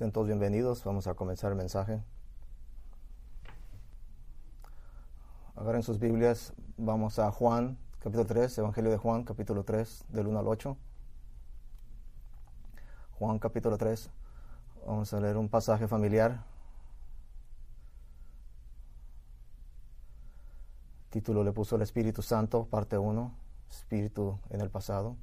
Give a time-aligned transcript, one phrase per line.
[0.00, 0.82] Sean todos bienvenidos.
[0.84, 2.02] Vamos a comenzar el mensaje.
[5.54, 6.54] Agarren sus Biblias.
[6.78, 10.74] Vamos a Juan, capítulo 3, Evangelio de Juan, capítulo 3, del 1 al 8.
[13.18, 14.08] Juan, capítulo 3.
[14.86, 16.44] Vamos a leer un pasaje familiar.
[21.10, 23.34] Título le puso el Espíritu Santo, parte 1,
[23.68, 25.18] Espíritu en el pasado.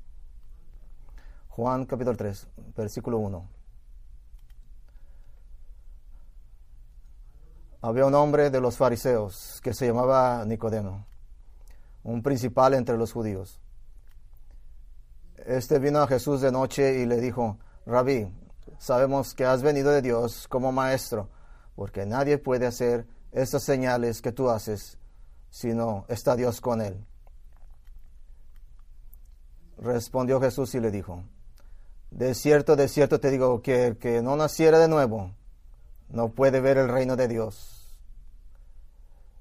[1.50, 3.57] Juan capítulo 3, versículo 1.
[7.88, 11.06] Había un hombre de los fariseos que se llamaba Nicodemo,
[12.04, 13.62] un principal entre los judíos.
[15.46, 18.28] Este vino a Jesús de noche y le dijo, Rabí,
[18.78, 21.30] sabemos que has venido de Dios como maestro,
[21.78, 24.98] porque nadie puede hacer estas señales que tú haces
[25.50, 27.06] sino está Dios con él.
[29.78, 31.24] Respondió Jesús y le dijo,
[32.12, 35.32] de cierto, de cierto te digo que el que no naciera de nuevo
[36.10, 37.77] no puede ver el reino de Dios.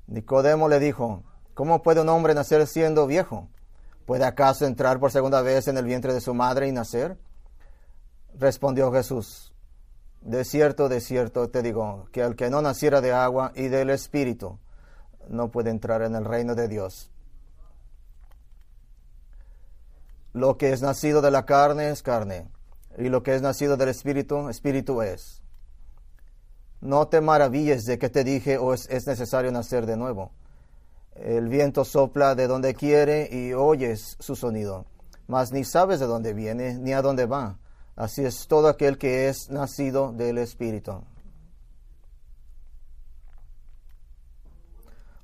[0.07, 3.49] Nicodemo le dijo, ¿cómo puede un hombre nacer siendo viejo?
[4.05, 7.19] ¿Puede acaso entrar por segunda vez en el vientre de su madre y nacer?
[8.35, 9.55] Respondió Jesús,
[10.21, 13.91] de cierto, de cierto te digo que el que no naciera de agua y del
[13.91, 14.59] Espíritu
[15.29, 17.11] no puede entrar en el reino de Dios.
[20.33, 22.49] Lo que es nacido de la carne es carne,
[22.99, 25.43] y lo que es nacido del espíritu, espíritu es.
[26.87, 30.31] No te maravilles de que te dije o es, es necesario nacer de nuevo.
[31.17, 34.87] El viento sopla de donde quiere y oyes su sonido,
[35.27, 37.59] mas ni sabes de dónde viene ni a dónde va.
[37.97, 41.03] Así es todo aquel que es nacido del Espíritu.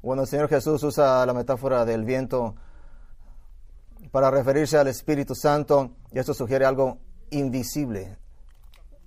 [0.03, 2.57] Bueno, el Señor Jesús usa la metáfora del viento
[4.11, 6.99] para referirse al Espíritu Santo y esto sugiere algo
[7.31, 8.19] invisible,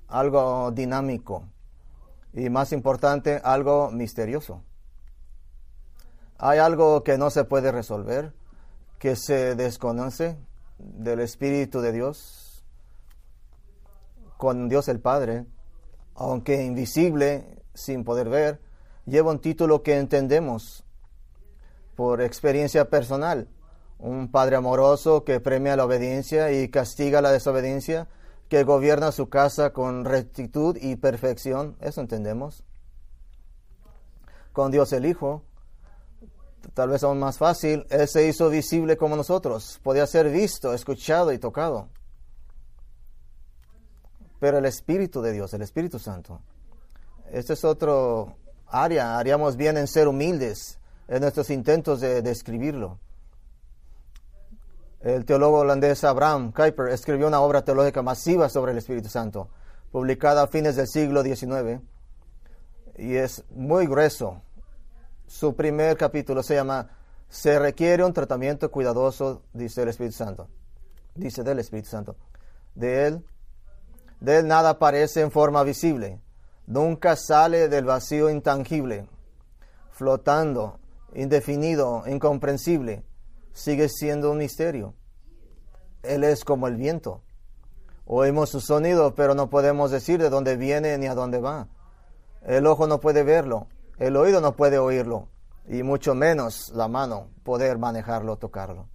[0.08, 1.50] algo dinámico
[2.36, 4.62] y más importante, algo misterioso.
[6.38, 8.34] Hay algo que no se puede resolver,
[9.00, 10.38] que se desconoce
[10.78, 12.66] del Espíritu de Dios
[14.38, 15.46] con Dios el Padre,
[16.14, 18.62] aunque invisible, sin poder ver,
[19.06, 20.84] lleva un título que entendemos
[21.96, 23.48] por experiencia personal.
[23.98, 28.10] Un padre amoroso que premia la obediencia y castiga la desobediencia,
[28.50, 32.64] que gobierna su casa con rectitud y perfección, eso entendemos.
[34.54, 35.44] Con Dios el Hijo,
[36.74, 41.34] tal vez aún más fácil, Él se hizo visible como nosotros, podía ser visto, escuchado
[41.34, 41.90] y tocado.
[44.40, 46.42] Pero el Espíritu de Dios, el Espíritu Santo,
[47.32, 53.00] este es otro área, haríamos bien en ser humildes en nuestros intentos de describirlo.
[55.06, 59.50] El teólogo holandés Abraham Kuyper escribió una obra teológica masiva sobre el Espíritu Santo,
[59.92, 61.80] publicada a fines del siglo XIX,
[62.98, 64.42] y es muy grueso.
[65.28, 66.90] Su primer capítulo se llama
[67.30, 70.48] Se requiere un tratamiento cuidadoso, dice el Espíritu Santo.
[71.14, 72.16] Dice del Espíritu Santo.
[72.74, 73.24] De él,
[74.20, 76.20] de él nada aparece en forma visible.
[76.66, 79.08] Nunca sale del vacío intangible,
[79.92, 80.80] flotando
[81.14, 83.04] indefinido, incomprensible,
[83.56, 84.94] sigue siendo un misterio.
[86.04, 87.24] Él es como el viento.
[88.06, 91.70] Oímos su sonido, pero no podemos decir de dónde viene ni a dónde va.
[92.44, 93.68] El ojo no puede verlo,
[93.98, 95.30] el oído no puede oírlo,
[95.68, 98.88] y mucho menos la mano poder manejarlo, tocarlo.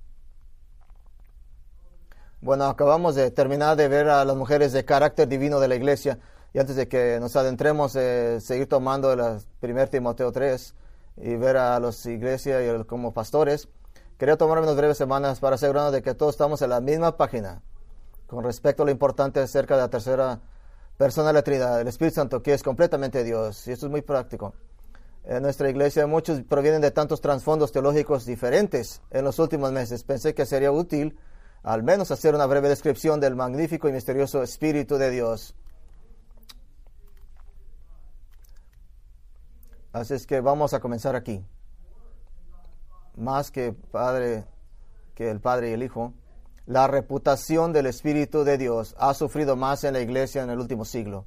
[2.41, 6.21] Bueno, acabamos de terminar de ver a las mujeres de carácter divino de la iglesia,
[6.53, 10.75] y antes de que nos adentremos, eh, seguir tomando el 1 Timoteo 3,
[11.17, 13.69] y ver a las iglesias y como pastores,
[14.21, 17.63] quería tomar unas breves semanas para asegurarnos de que todos estamos en la misma página
[18.27, 20.39] con respecto a lo importante acerca de la tercera
[20.99, 23.67] persona de la Trinidad, el Espíritu Santo, que es completamente Dios.
[23.67, 24.53] Y esto es muy práctico.
[25.25, 30.05] En nuestra iglesia muchos provienen de tantos trasfondos teológicos diferentes en los últimos meses.
[30.05, 31.19] Pensé que sería útil
[31.63, 35.55] al menos hacer una breve descripción del magnífico y misterioso Espíritu de Dios.
[39.95, 41.43] Así es que vamos a comenzar aquí.
[43.21, 44.47] Más que Padre,
[45.15, 46.15] que el Padre y el Hijo,
[46.65, 50.87] la reputación del Espíritu de Dios ha sufrido más en la iglesia en el último
[50.87, 51.27] siglo.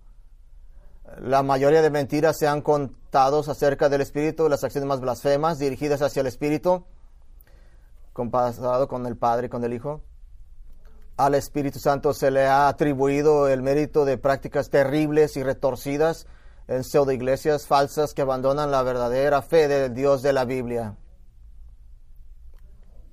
[1.20, 6.02] La mayoría de mentiras se han contado acerca del Espíritu, las acciones más blasfemas dirigidas
[6.02, 6.84] hacia el Espíritu,
[8.12, 10.02] comparado con el Padre y con el Hijo.
[11.16, 16.26] Al Espíritu Santo se le ha atribuido el mérito de prácticas terribles y retorcidas
[16.68, 20.98] en pseudo iglesias falsas que abandonan la verdadera fe del Dios de la Biblia.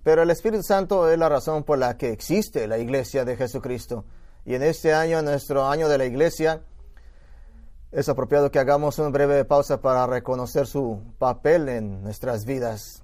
[0.02, 4.04] Pero el Espíritu Santo es la razón por la que existe la iglesia de Jesucristo.
[4.44, 6.62] Y en este año, nuestro año de la iglesia,
[7.92, 13.02] es apropiado que hagamos una breve pausa para reconocer su papel en nuestras vidas.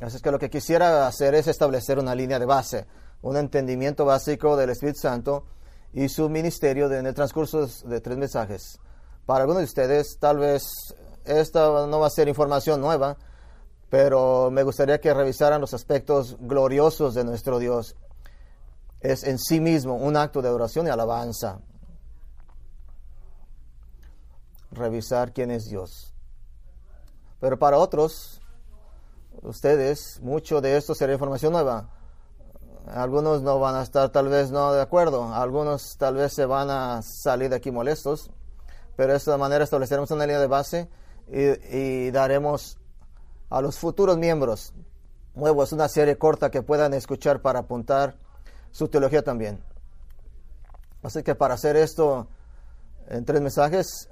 [0.00, 2.86] Así es que lo que quisiera hacer es establecer una línea de base,
[3.22, 5.44] un entendimiento básico del Espíritu Santo
[5.92, 8.78] y su ministerio en el transcurso de tres mensajes.
[9.26, 10.62] Para algunos de ustedes, tal vez
[11.24, 13.16] esta no va a ser información nueva,
[13.90, 17.96] pero me gustaría que revisaran los aspectos gloriosos de nuestro Dios.
[19.00, 21.58] Es en sí mismo un acto de adoración y alabanza.
[24.70, 26.14] Revisar quién es Dios.
[27.40, 28.40] Pero para otros,
[29.42, 31.90] ustedes, mucho de esto será información nueva.
[32.86, 36.70] Algunos no van a estar tal vez no de acuerdo, algunos tal vez se van
[36.70, 38.30] a salir de aquí molestos,
[38.96, 40.88] pero de esta manera estableceremos una línea de base
[41.28, 42.79] y, daremos
[43.50, 44.72] a los futuros miembros
[45.34, 48.16] nuevos una serie corta que puedan escuchar para apuntar
[48.70, 49.62] su teología también.
[51.02, 52.28] Así que para hacer esto
[53.08, 54.08] en tres mensajes,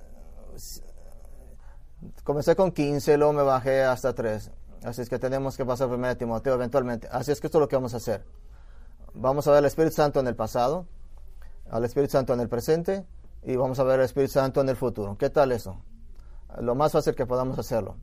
[2.25, 4.51] comencé con 15, luego me bajé hasta 3.
[4.85, 7.09] Así es que tenemos que pasar primero a Timoteo eventualmente.
[7.11, 8.25] Así es que esto es lo que vamos a hacer.
[9.15, 10.87] Vamos a ver al Espíritu Santo en el pasado,
[11.71, 13.05] al Espíritu Santo en el presente
[13.43, 15.17] y vamos a ver al Espíritu Santo en el futuro.
[15.19, 15.83] ¿Qué tal eso?
[16.61, 17.97] lo más fácil que podamos hacerlo.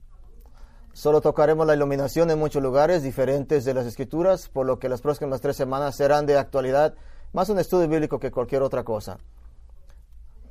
[0.95, 5.01] Solo tocaremos la iluminación en muchos lugares diferentes de las escrituras, por lo que las
[5.01, 6.93] próximas tres semanas serán de actualidad,
[7.33, 9.17] más un estudio bíblico que cualquier otra cosa.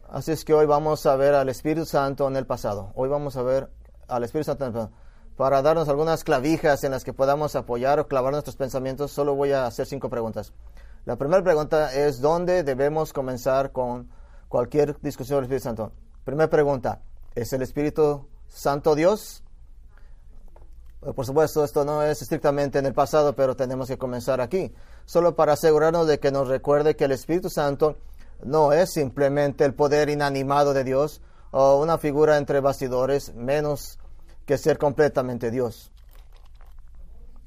[0.07, 2.93] Así es que hoy vamos a ver al Espíritu Santo en el pasado.
[2.95, 3.71] Hoy vamos a ver
[4.07, 4.93] al Espíritu Santo en el pasado.
[5.35, 9.53] Para darnos algunas clavijas en las que podamos apoyar o clavar nuestros pensamientos, solo voy
[9.53, 10.53] a hacer cinco preguntas.
[11.07, 14.11] La primera pregunta es, ¿dónde debemos comenzar con
[14.51, 15.93] cualquier discusión del Espíritu Santo?
[16.23, 17.01] Primera pregunta,
[17.35, 19.44] ¿Es el Espíritu Santo Dios?
[21.05, 24.73] Eh, por supuesto, esto no es estrictamente en el pasado, pero tenemos que comenzar aquí,
[25.05, 27.99] solo para asegurarnos de que nos recuerde que el Espíritu Santo
[28.43, 31.21] no es simplemente el poder inanimado de Dios
[31.51, 33.99] o una figura entre bastidores, menos
[34.47, 35.93] que ser completamente Dios.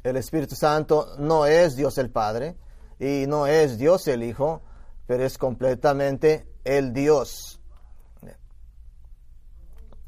[0.04, 2.56] El Espíritu Santo no es Dios el Padre
[3.00, 4.62] y no es Dios el Hijo,
[5.08, 7.60] pero es completamente el Dios.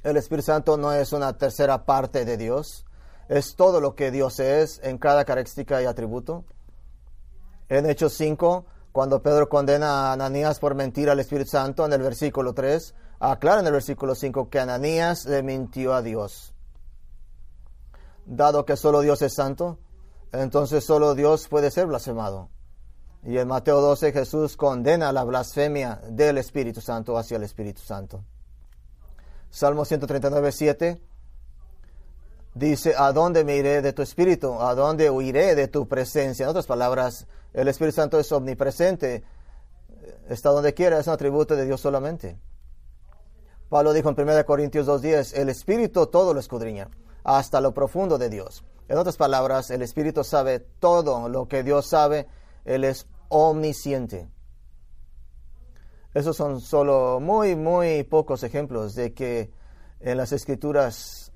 [0.04, 2.86] El Espíritu Santo no es una tercera parte de Dios,
[3.30, 6.46] es todo lo que Dios es en cada característica y atributo.
[7.70, 12.02] En Hechos 5, cuando Pedro condena a Ananías por mentir al Espíritu Santo, en el
[12.02, 16.56] versículo 3, aclara en el versículo 5 que Ananías le mintió a Dios.
[18.26, 19.78] Dado que solo Dios es santo,
[20.32, 22.50] entonces solo Dios puede ser blasfemado.
[23.24, 28.24] Y en Mateo 12 Jesús condena la blasfemia del Espíritu Santo hacia el Espíritu Santo.
[29.52, 31.09] Salmo 139, 7
[32.60, 34.62] dice, ¿a dónde me iré de tu espíritu?
[34.62, 36.44] ¿A dónde huiré de tu presencia?
[36.44, 39.24] En otras palabras, el Espíritu Santo es omnipresente,
[40.28, 42.38] está donde quiera, es un atributo de Dios solamente.
[43.70, 46.90] Pablo dijo en 1 Corintios 2.10, el Espíritu todo lo escudriña,
[47.24, 48.64] hasta lo profundo de Dios.
[48.88, 52.28] En otras palabras, el Espíritu sabe todo lo que Dios sabe,
[52.66, 54.28] Él es omnisciente.
[56.14, 59.52] Esos son solo muy, muy pocos ejemplos de que
[60.00, 61.29] en las escrituras,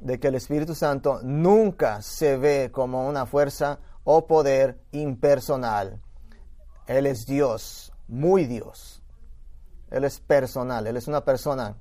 [0.00, 6.00] de que el Espíritu Santo nunca se ve como una fuerza o poder impersonal.
[6.86, 9.02] Él es Dios, muy Dios.
[9.90, 11.76] Él es personal, Él es una persona.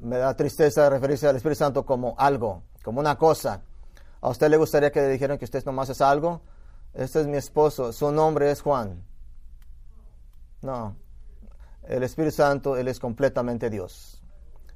[0.00, 3.62] Me da tristeza referirse al Espíritu Santo como algo, como una cosa.
[4.20, 6.42] ¿A usted le gustaría que le dijeran que usted nomás es algo?
[6.92, 9.04] Este es mi esposo, su nombre es Juan.
[10.62, 10.96] No,
[11.84, 14.22] el Espíritu Santo, Él es completamente Dios.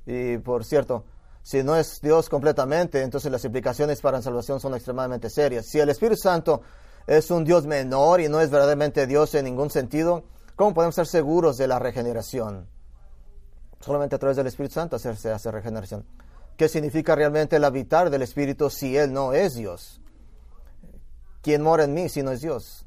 [0.06, 1.04] Y por cierto,
[1.42, 5.66] si no es Dios completamente, entonces las implicaciones para la salvación son extremadamente serias.
[5.66, 6.62] Si el Espíritu Santo
[7.06, 11.06] es un Dios menor y no es verdaderamente Dios en ningún sentido, ¿cómo podemos ser
[11.06, 12.68] seguros de la regeneración?
[13.80, 16.04] Solamente a través del Espíritu Santo se hace regeneración.
[16.56, 20.00] ¿Qué significa realmente el habitar del Espíritu si Él no es Dios?
[21.42, 22.86] ¿Quién mora en mí si no es Dios?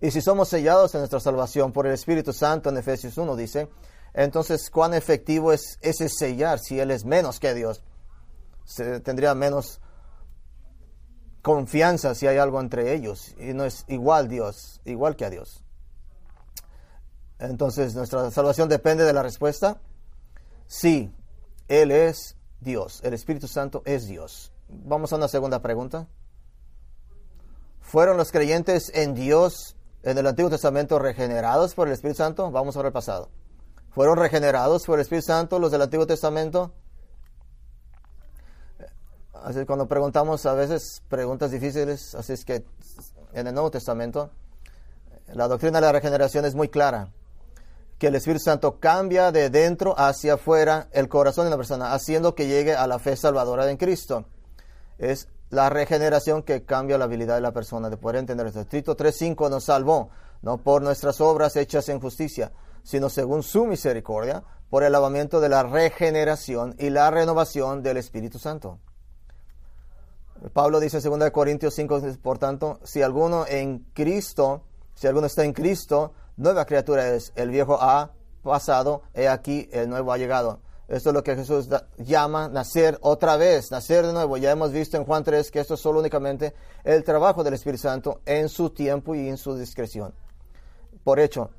[0.00, 3.68] Y si somos sellados en nuestra salvación por el Espíritu Santo en Efesios 1 dice,
[4.14, 7.82] entonces cuán efectivo es ese sellar si Él es menos que Dios.
[8.64, 9.80] Se tendría menos
[11.42, 15.64] confianza si hay algo entre ellos y no es igual Dios, igual que a Dios.
[17.38, 19.80] Entonces nuestra salvación depende de la respuesta.
[20.66, 21.12] Sí,
[21.68, 24.52] Él es Dios, el Espíritu Santo es Dios.
[24.68, 26.06] Vamos a una segunda pregunta.
[27.80, 32.50] ¿Fueron los creyentes en Dios en el Antiguo Testamento regenerados por el Espíritu Santo?
[32.50, 33.28] Vamos a ver el pasado.
[33.94, 36.72] ¿Fueron regenerados por el Espíritu Santo los del Antiguo Testamento?
[39.34, 42.64] Así cuando preguntamos a veces preguntas difíciles, así es que
[43.34, 44.30] en el Nuevo Testamento
[45.34, 47.10] la doctrina de la regeneración es muy clara,
[47.98, 52.34] que el Espíritu Santo cambia de dentro hacia afuera el corazón de la persona, haciendo
[52.34, 54.24] que llegue a la fe salvadora en Cristo.
[54.96, 58.64] Es la regeneración que cambia la habilidad de la persona de poder entender esto.
[58.64, 60.08] Tito 3.5 nos salvó,
[60.40, 62.52] no por nuestras obras hechas en justicia,
[62.82, 68.38] sino según su misericordia, por el lavamiento de la regeneración y la renovación del Espíritu
[68.38, 68.78] Santo.
[70.52, 74.62] Pablo dice en 2 Corintios 5, por tanto, si alguno en Cristo,
[74.94, 78.12] si alguno está en Cristo, nueva criatura es, el viejo ha
[78.42, 80.60] pasado, he aquí, el nuevo ha llegado.
[80.88, 84.36] Esto es lo que Jesús llama nacer otra vez, nacer de nuevo.
[84.36, 87.82] Ya hemos visto en Juan 3 que esto es solo únicamente el trabajo del Espíritu
[87.82, 90.12] Santo en su tiempo y en su discreción.
[91.04, 91.50] Por hecho,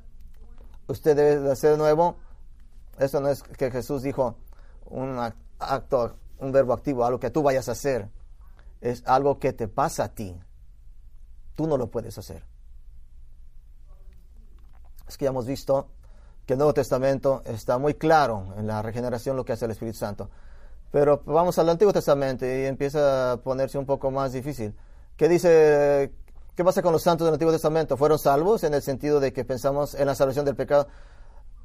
[0.86, 2.16] usted debe de nuevo.
[2.98, 4.36] Esto no es que Jesús dijo
[4.86, 5.18] un
[5.58, 8.08] acto, un verbo activo, algo que tú vayas a hacer.
[8.80, 10.38] Es algo que te pasa a ti.
[11.54, 12.44] Tú no lo puedes hacer.
[15.08, 15.88] Es que ya hemos visto
[16.46, 19.98] que el Nuevo Testamento está muy claro en la regeneración lo que hace el Espíritu
[19.98, 20.30] Santo.
[20.90, 24.74] Pero vamos al Antiguo Testamento y empieza a ponerse un poco más difícil.
[25.16, 26.12] ¿Qué dice?
[26.54, 27.96] ¿Qué pasa con los santos del Antiguo Testamento?
[27.96, 30.86] ¿Fueron salvos en el sentido de que pensamos en la salvación del pecado?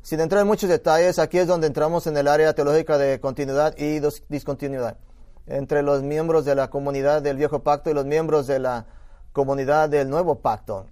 [0.01, 3.75] Sin entrar en muchos detalles, aquí es donde entramos en el área teológica de continuidad
[3.77, 4.97] y discontinuidad.
[5.45, 8.87] Entre los miembros de la comunidad del viejo pacto y los miembros de la
[9.31, 10.87] comunidad del nuevo pacto.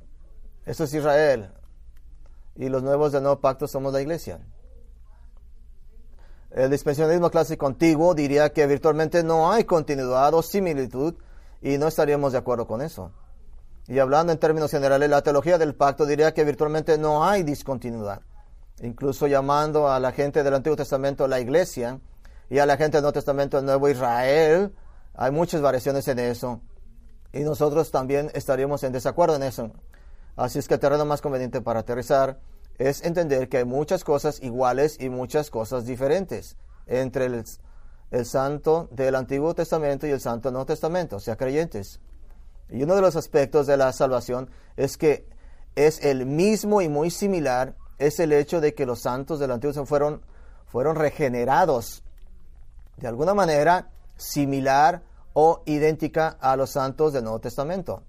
[0.65, 1.49] Eso es Israel
[2.57, 4.39] y los nuevos del nuevo pacto somos la iglesia.
[6.51, 11.15] El dispensacionalismo clásico antiguo diría que virtualmente no hay continuidad o similitud
[11.61, 13.11] y no estaríamos de acuerdo con eso.
[13.87, 18.21] Y hablando en términos generales, la teología del pacto diría que virtualmente no hay discontinuidad.
[18.81, 21.99] Incluso llamando a la gente del Antiguo Testamento la iglesia
[22.49, 24.75] y a la gente del Nuevo Testamento el Nuevo Israel,
[25.13, 26.61] hay muchas variaciones en eso.
[27.33, 29.71] Y nosotros también estaríamos en desacuerdo en eso.
[30.35, 32.39] Así es que el terreno más conveniente para aterrizar
[32.77, 39.15] es entender que hay muchas cosas iguales y muchas cosas diferentes entre el, santo del
[39.15, 41.99] Antiguo Testamento y el santo del Nuevo Testamento, o sea, creyentes.
[42.69, 45.27] Y uno de los aspectos de la salvación es que
[45.75, 49.85] es el mismo y muy similar, es el hecho de que los santos del Antiguo
[49.85, 50.21] fueron,
[50.65, 52.03] fueron regenerados
[52.97, 58.03] de alguna manera similar o idéntica a los santos del Nuevo Testamento.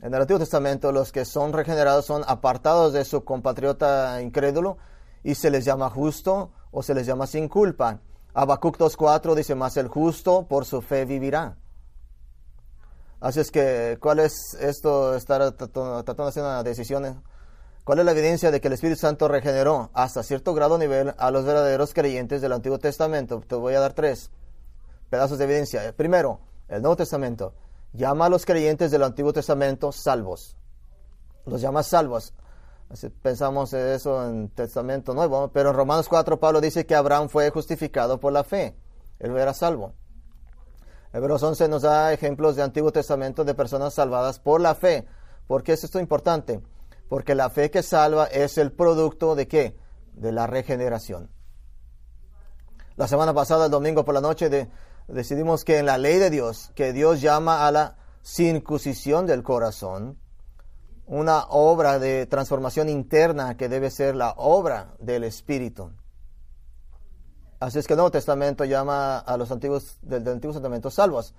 [0.00, 4.78] En el Antiguo Testamento los que son regenerados son apartados de su compatriota incrédulo
[5.24, 8.00] y se les llama justo o se les llama sin culpa.
[8.34, 11.56] Habacuc 2.4 dice, más el justo por su fe vivirá.
[13.20, 15.16] Así es que, ¿cuál es esto?
[15.16, 17.22] Estar tratando de hacer una decisión.
[17.82, 21.30] ¿Cuál es la evidencia de que el Espíritu Santo regeneró hasta cierto grado nivel a
[21.30, 23.40] los verdaderos creyentes del Antiguo Testamento?
[23.40, 24.30] Te voy a dar tres
[25.10, 25.92] pedazos de evidencia.
[25.96, 27.54] Primero, el Nuevo Testamento
[27.92, 30.56] llama a los creyentes del Antiguo Testamento salvos.
[31.46, 32.34] Los llama salvos.
[33.22, 38.20] pensamos eso en Testamento Nuevo, pero en Romanos 4 Pablo dice que Abraham fue justificado
[38.20, 38.76] por la fe.
[39.18, 39.94] Él era salvo.
[41.12, 45.06] Hebreos 11 nos da ejemplos de Antiguo Testamento de personas salvadas por la fe.
[45.46, 46.60] ¿Por qué es esto importante?
[47.08, 49.76] Porque la fe que salva es el producto de qué?
[50.12, 51.30] De la regeneración.
[52.96, 54.68] La semana pasada, el domingo por la noche, de,
[55.06, 60.18] decidimos que en la ley de Dios, que Dios llama a la circuncisión del corazón,
[61.06, 65.90] una obra de transformación interna que debe ser la obra del Espíritu.
[67.60, 71.34] Así es que el Nuevo Testamento llama a los antiguos del, Antiguo Testamento salvos.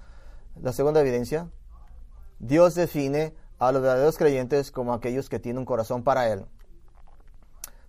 [0.61, 1.47] La segunda evidencia,
[2.39, 6.45] Dios define a los verdaderos creyentes como aquellos que tienen un corazón para Él.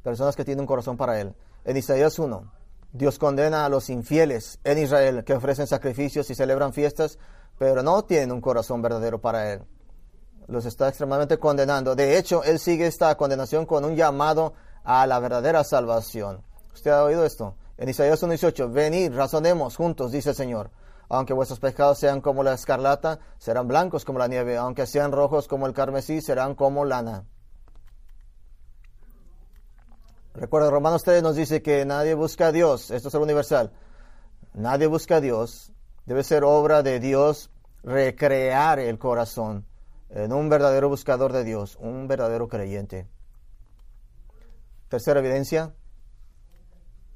[0.04, 1.34] Personas que tienen un corazón para Él.
[1.64, 2.52] En Isaías 1,
[2.92, 7.18] Dios condena a los infieles en Israel que ofrecen sacrificios y celebran fiestas,
[7.58, 9.62] pero no tienen un corazón verdadero para Él.
[10.46, 11.96] Los está extremadamente condenando.
[11.96, 16.42] De hecho, Él sigue esta condenación con un llamado a la verdadera salvación.
[16.72, 17.56] ¿Usted ha oído esto?
[17.80, 20.70] En Isaías 1.18, venid, razonemos juntos, dice el Señor.
[21.08, 24.58] Aunque vuestros pecados sean como la escarlata, serán blancos como la nieve.
[24.58, 27.24] Aunque sean rojos como el carmesí, serán como lana.
[30.34, 33.72] Recuerda, Romanos 3 nos dice que nadie busca a Dios, esto es el universal.
[34.52, 35.72] Nadie busca a Dios,
[36.04, 37.50] debe ser obra de Dios
[37.82, 39.64] recrear el corazón
[40.10, 43.08] en un verdadero buscador de Dios, un verdadero creyente.
[44.90, 45.72] Tercera evidencia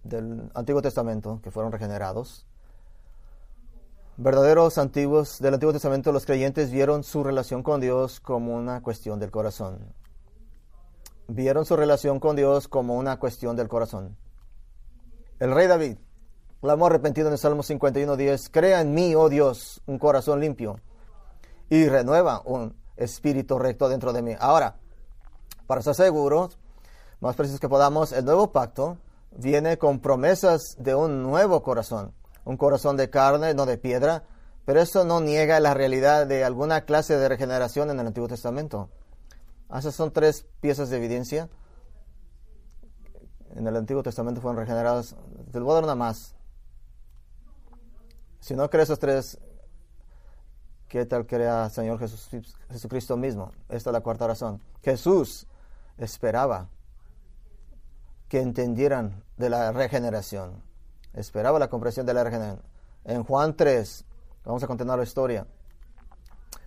[0.04, 2.46] del Antiguo Testamento, que fueron regenerados.
[4.16, 9.18] Verdaderos antiguos del Antiguo Testamento, los creyentes vieron su relación con Dios como una cuestión
[9.18, 9.94] del corazón
[11.28, 14.16] vieron su relación con Dios como una cuestión del corazón.
[15.38, 15.96] El rey David
[16.61, 20.80] clamó arrepentido en el Salmo 51.10, crea en mí, oh Dios, un corazón limpio
[21.68, 24.37] y renueva un espíritu recto dentro de mí.
[24.38, 24.76] Ahora,
[25.66, 26.58] para estar seguros,
[27.20, 28.99] más precisos que podamos, el nuevo pacto
[29.36, 32.14] viene con promesas de un nuevo corazón,
[32.44, 34.24] un corazón de carne, no de piedra,
[34.64, 38.90] pero eso no niega la realidad de alguna clase de regeneración en el Antiguo Testamento.
[39.74, 41.48] Esas son tres piezas de evidencia.
[43.54, 45.16] En el Antiguo Testamento fueron regenerados.
[45.52, 46.34] Te voy a más.
[48.40, 49.38] Si no crees esos tres,
[50.88, 52.28] ¿qué tal crea el Señor Jesús,
[52.70, 53.52] Jesucristo mismo?
[53.68, 54.60] Esta es la cuarta razón.
[54.82, 55.46] Jesús
[55.98, 56.68] esperaba
[58.28, 60.62] que entendieran de la regeneración.
[61.12, 62.62] Esperaba la comprensión de la regeneración.
[63.04, 64.04] En Juan 3,
[64.44, 65.46] vamos a continuar la historia.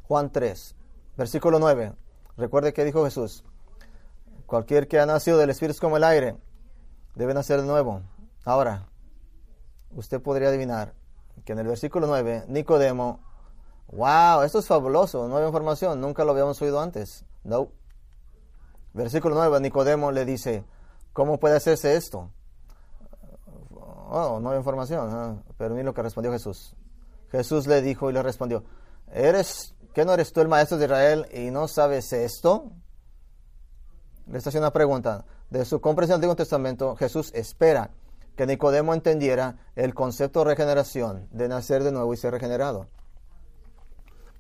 [0.04, 0.76] Juan 3,
[1.18, 1.94] versículo 9.
[2.38, 3.44] Recuerde que dijo Jesús,
[4.46, 6.38] cualquier que ha nacido del Espíritu es como el aire,
[7.16, 8.02] debe nacer de nuevo.
[8.46, 8.88] Ahora,
[9.92, 10.94] usted podría adivinar
[11.44, 13.20] que en el versículo 9, Nicodemo,
[13.92, 17.26] wow, esto es fabuloso, nueva información, nunca lo habíamos oído antes.
[17.44, 17.70] No.
[18.94, 20.64] Versículo 9, Nicodemo le dice,
[21.18, 22.30] ¿Cómo puede hacerse esto?
[24.10, 25.44] Oh, no hay información.
[25.58, 26.76] Pero mira lo que respondió Jesús.
[27.32, 28.64] Jesús le dijo y le respondió,
[29.12, 32.72] ¿eres, ¿qué no eres tú el maestro de Israel y no sabes esto?
[34.28, 35.26] Le está haciendo una pregunta.
[35.50, 37.92] De su comprensión del Antiguo Testamento, Jesús espera
[38.36, 42.88] que Nicodemo entendiera el concepto de regeneración, de nacer de nuevo y ser regenerado.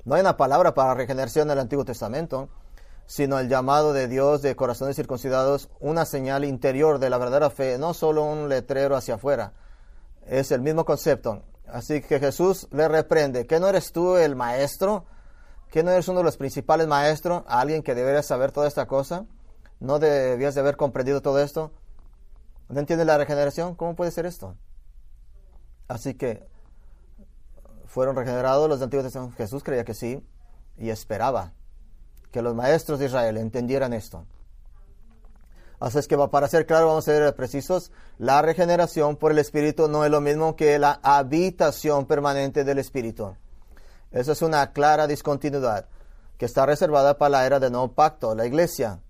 [0.06, 2.50] No hay una palabra para regeneración en el Antiguo Testamento
[3.08, 7.78] sino el llamado de Dios de corazones circuncidados, una señal interior de la verdadera fe,
[7.78, 9.54] no solo un letrero hacia afuera.
[10.26, 11.42] Es el mismo concepto.
[11.68, 15.06] Así que Jesús le reprende, ¿que no eres tú el maestro?
[15.72, 17.44] ¿Que no eres uno de los principales maestros?
[17.48, 19.26] ¿Alguien que debería saber toda esta cosa?
[19.80, 21.72] ¿No debías de haber comprendido todo esto?
[22.68, 23.76] ¿No entiendes la regeneración?
[23.76, 24.56] ¿Cómo puede ser esto?
[25.88, 26.46] Así que
[27.86, 29.14] fueron regenerados los antiguos.
[29.38, 30.26] Jesús creía que sí
[30.78, 31.54] y esperaba
[32.31, 34.25] que los maestros de Israel entendieran esto.
[35.79, 39.88] Así es que para ser claro, vamos a ser precisos, la regeneración por el Espíritu
[39.88, 43.35] no es lo mismo que la habitación permanente del Espíritu.
[44.11, 45.87] Esa es una clara discontinuidad
[46.37, 49.01] que está reservada para la era del nuevo pacto, la iglesia.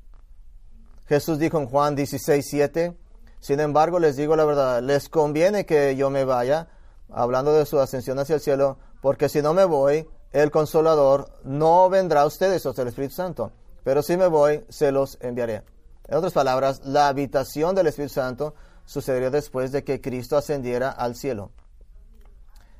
[1.07, 2.97] Jesús dijo en Juan 16, 7,
[3.39, 6.67] sin embargo les digo la verdad, les conviene que yo me vaya,
[7.09, 11.89] hablando de su ascensión hacia el cielo, porque si no me voy, el consolador no
[11.89, 13.51] vendrá a ustedes, o el Espíritu Santo,
[13.83, 15.63] pero si me voy, se los enviaré.
[16.07, 21.15] En otras palabras, la habitación del Espíritu Santo sucedería después de que Cristo ascendiera al
[21.15, 21.51] cielo.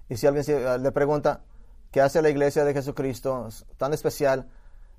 [0.09, 1.41] Y si alguien eh, le pregunta,
[1.91, 4.49] ¿qué hace la iglesia de Jesucristo tan especial?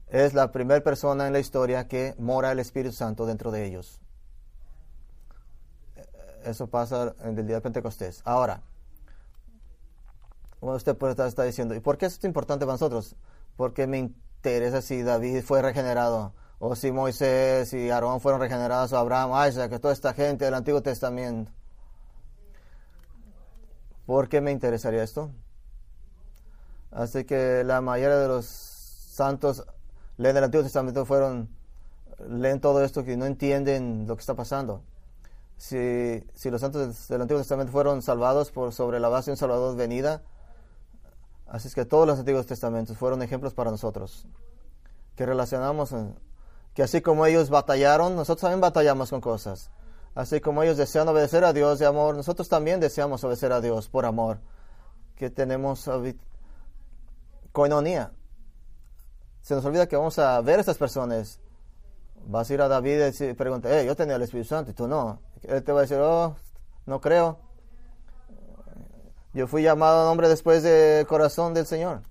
[0.08, 4.00] Es la primera persona en la historia que mora el Espíritu Santo dentro de ellos.
[6.44, 8.22] Eso pasa en el día de Pentecostés.
[8.24, 8.62] Ahora,
[10.60, 13.16] usted puede estar, diciendo, ¿y por qué esto es importante para nosotros?
[13.56, 18.98] Porque me interesa si David fue regenerado, o si Moisés y Aarón fueron regenerados, o
[18.98, 21.52] Abraham, Isaac, toda esta gente del Antiguo Testamento.
[24.06, 25.30] ¿Por qué me interesaría esto?
[26.90, 29.64] Así que la mayoría de los santos
[30.16, 31.48] leen el Antiguo Testamento fueron
[32.26, 34.82] leen todo esto que no entienden lo que está pasando.
[35.56, 39.36] Si, si los santos del Antiguo Testamento fueron salvados por sobre la base de un
[39.36, 40.22] Salvador venida,
[41.48, 44.26] Así es que todos los antiguos testamentos fueron ejemplos para nosotros,
[45.16, 45.94] que relacionamos,
[46.74, 49.70] que así como ellos batallaron, nosotros también batallamos con cosas.
[50.14, 53.88] Así como ellos desean obedecer a Dios de amor, nosotros también deseamos obedecer a Dios
[53.88, 54.40] por amor,
[55.16, 55.88] que tenemos
[57.52, 58.12] coinonía.
[59.40, 61.40] Se nos olvida que vamos a ver a estas personas.
[62.26, 65.20] Vas a ir a David y pregunta, yo tenía el Espíritu Santo y tú no.
[65.42, 66.36] Él te va a decir, oh,
[66.84, 67.38] no creo.
[69.38, 72.02] Yo fui llamado a nombre después del corazón del Señor.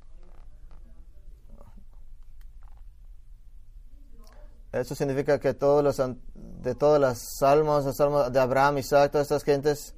[4.71, 6.01] Eso significa que todos los,
[6.35, 9.93] de todas las salmos, los salmos de Abraham, Isaac, todas estas gentes,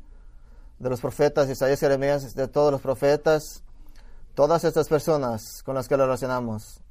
[0.79, 3.61] de los profetas, Isaías, Jeremías, de todos los profetas,
[4.33, 6.81] todas estas personas con las que lo relacionamos,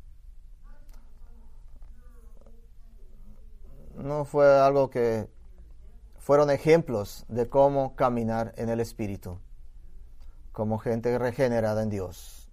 [3.97, 5.29] no fue algo que
[6.17, 9.41] fueron ejemplos de cómo caminar en el Espíritu
[10.59, 12.51] como gente regenerada en Dios.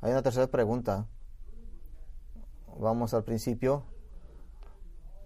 [0.00, 1.06] Hay una tercera pregunta.
[2.76, 3.84] Vamos al principio.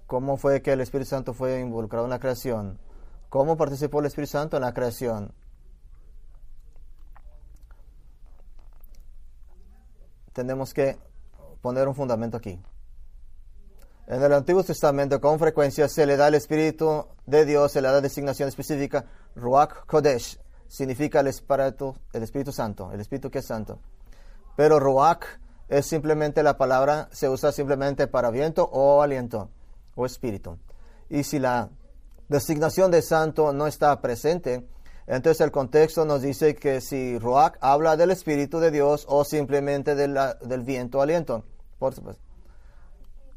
[0.07, 2.79] ¿Cómo fue que el Espíritu Santo fue involucrado en la creación?
[3.31, 5.33] ¿Cómo participó el Espíritu Santo en la creación?
[10.35, 10.99] Tenemos que
[11.63, 12.61] poner un fundamento aquí.
[14.09, 17.89] En el Antiguo Testamento con frecuencia se le da el Espíritu de Dios, se le
[17.89, 23.47] da designación específica, Ruach Kodesh, significa el Espíritu, el Espíritu Santo, el Espíritu que es
[23.47, 23.81] santo.
[24.57, 25.25] Pero Ruach
[25.69, 29.51] es simplemente la palabra, se usa simplemente para viento o aliento
[29.95, 30.59] o espíritu.
[31.11, 31.71] Y si la
[32.29, 34.67] designación de santo no está presente,
[35.07, 39.95] entonces el contexto nos dice que si Ruach habla del Espíritu de Dios o simplemente
[39.95, 41.45] del viento aliento.
[41.79, 42.23] Por supuesto.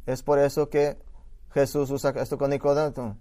[0.06, 0.98] Es por eso que
[1.54, 3.18] Jesús usa esto con Nicodemo.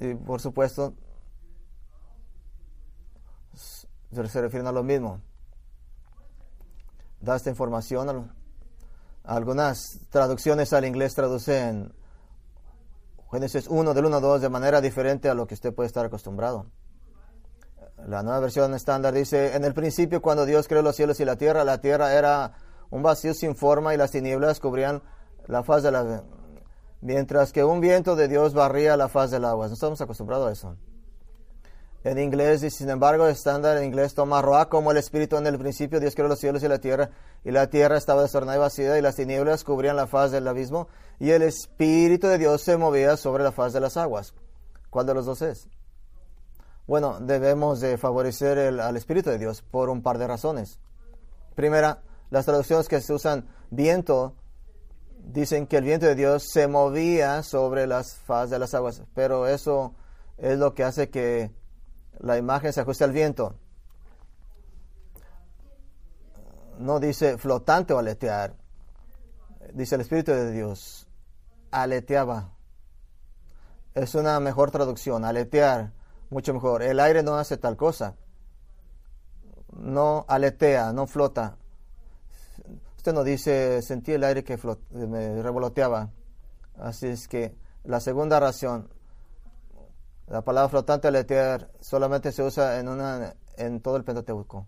[0.00, 0.94] Y por supuesto,
[3.54, 5.20] se refieren a lo mismo.
[7.20, 8.32] Da esta información.
[9.24, 11.92] Algunas traducciones al inglés traducen
[13.30, 16.06] Génesis 1 del 1 a 2 de manera diferente a lo que usted puede estar
[16.06, 16.66] acostumbrado.
[18.06, 21.36] La nueva versión estándar dice, en el principio cuando Dios creó los cielos y la
[21.36, 22.54] tierra, la tierra era
[22.90, 25.02] un vacío sin forma y las tinieblas cubrían
[25.46, 26.22] la faz de la...
[27.00, 29.68] Mientras que un viento de Dios barría la faz del agua.
[29.68, 30.76] No estamos acostumbrados a eso.
[32.04, 35.58] En inglés, y sin embargo, estándar en inglés toma Roa como el espíritu en el
[35.58, 36.00] principio.
[36.00, 37.10] Dios creó los cielos y la tierra,
[37.44, 40.88] y la tierra estaba desordenada y vacía, y las tinieblas cubrían la faz del abismo,
[41.18, 44.34] y el espíritu de Dios se movía sobre la faz de las aguas.
[44.90, 45.68] ¿Cuál de los dos es?
[46.86, 50.78] Bueno, debemos de favorecer al espíritu de Dios por un par de razones.
[51.54, 54.34] Primera, las traducciones que se usan viento
[55.32, 59.46] dicen que el viento de Dios se movía sobre las faz de las aguas, pero
[59.46, 59.94] eso
[60.38, 61.52] es lo que hace que
[62.18, 63.54] la imagen se ajuste al viento.
[66.78, 68.54] No dice flotante o aletear,
[69.74, 71.08] dice el Espíritu de Dios,
[71.70, 72.52] aleteaba.
[73.94, 75.92] Es una mejor traducción, aletear,
[76.30, 76.82] mucho mejor.
[76.82, 78.14] El aire no hace tal cosa,
[79.72, 81.56] no aletea, no flota,
[83.08, 84.58] Usted no dice, sentí el aire que
[84.90, 86.10] me revoloteaba.
[86.78, 88.90] Así es que la segunda razón,
[90.26, 94.66] la palabra flotante aletear solamente se usa en, una, en todo el Pentateuco.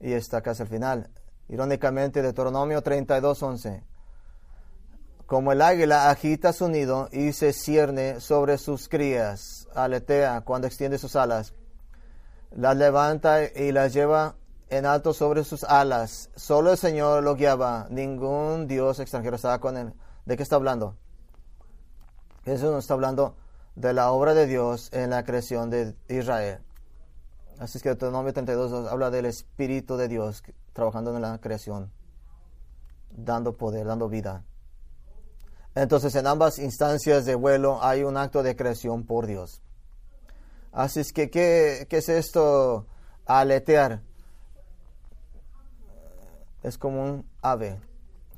[0.00, 1.10] Y está casi al final.
[1.50, 3.84] Irónicamente, Deuteronomio 32, 11.
[5.26, 10.96] Como el águila agita su nido y se cierne sobre sus crías, aletea cuando extiende
[10.96, 11.52] sus alas,
[12.50, 14.36] las levanta y las lleva
[14.68, 16.30] en alto sobre sus alas.
[16.34, 17.86] Solo el Señor lo guiaba.
[17.90, 19.92] Ningún Dios extranjero estaba con él.
[20.24, 20.96] ¿De qué está hablando?
[22.44, 23.36] Eso no está hablando
[23.74, 26.60] de la obra de Dios en la creación de Israel.
[27.58, 31.90] Así es que Deuteronomio 32 habla del Espíritu de Dios trabajando en la creación,
[33.10, 34.44] dando poder, dando vida.
[35.74, 39.62] Entonces, en ambas instancias de vuelo hay un acto de creación por Dios.
[40.72, 42.86] Así es que, ¿qué, qué es esto?
[43.24, 44.02] Aletear
[46.66, 47.78] es como un ave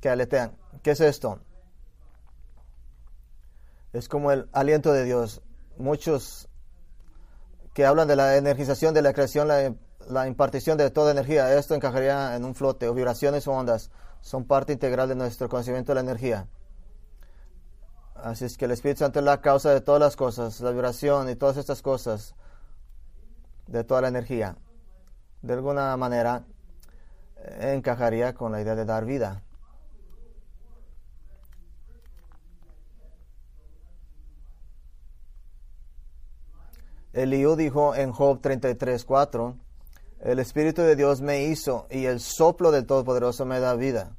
[0.02, 0.52] que aletea.
[0.82, 1.40] ¿Qué es esto?
[3.94, 5.40] Es como el aliento de Dios.
[5.78, 6.46] Muchos
[7.72, 12.36] que hablan de la energización de la creación, la, impartición de toda energía, esto encajaría
[12.36, 13.90] en un flote o vibraciones o ondas.
[14.20, 16.48] Son parte integral de nuestro conocimiento de la energía.
[18.14, 21.30] Así es que el Espíritu Santo es la causa de todas las cosas, la vibración
[21.30, 22.34] y todas estas cosas,
[23.68, 24.58] de toda la energía.
[25.40, 26.44] De alguna manera,
[27.60, 29.42] encajaría con la idea de dar vida.
[37.12, 39.56] Eliú dijo en Job 33:4,
[40.20, 44.16] el Espíritu de Dios me hizo y el soplo del Todopoderoso me da vida.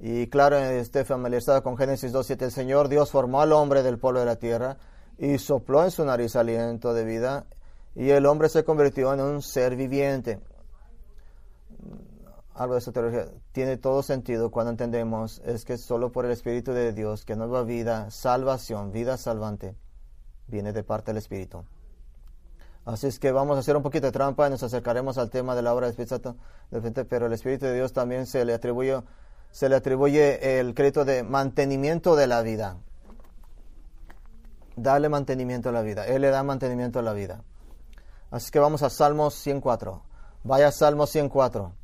[0.00, 4.20] Y claro, esté familiarizado con Génesis 2.7, el Señor Dios formó al hombre del polvo
[4.20, 4.76] de la tierra
[5.16, 7.46] y sopló en su nariz aliento de vida
[7.94, 10.40] y el hombre se convirtió en un ser viviente
[12.54, 16.72] algo de esa teología tiene todo sentido cuando entendemos es que solo por el Espíritu
[16.72, 19.76] de Dios que nueva vida, salvación, vida salvante,
[20.46, 21.64] viene de parte del Espíritu.
[22.84, 25.56] Así es que vamos a hacer un poquito de trampa y nos acercaremos al tema
[25.56, 26.36] de la obra del Espíritu Santo,
[27.08, 29.02] pero el Espíritu de Dios también se le atribuye,
[29.50, 32.76] se le atribuye el crédito de mantenimiento de la vida.
[34.76, 36.06] Dale mantenimiento a la vida.
[36.06, 37.42] Él le da mantenimiento a la vida.
[38.30, 40.02] Así que vamos a Salmos 104.
[40.42, 41.83] Vaya Salmos 104.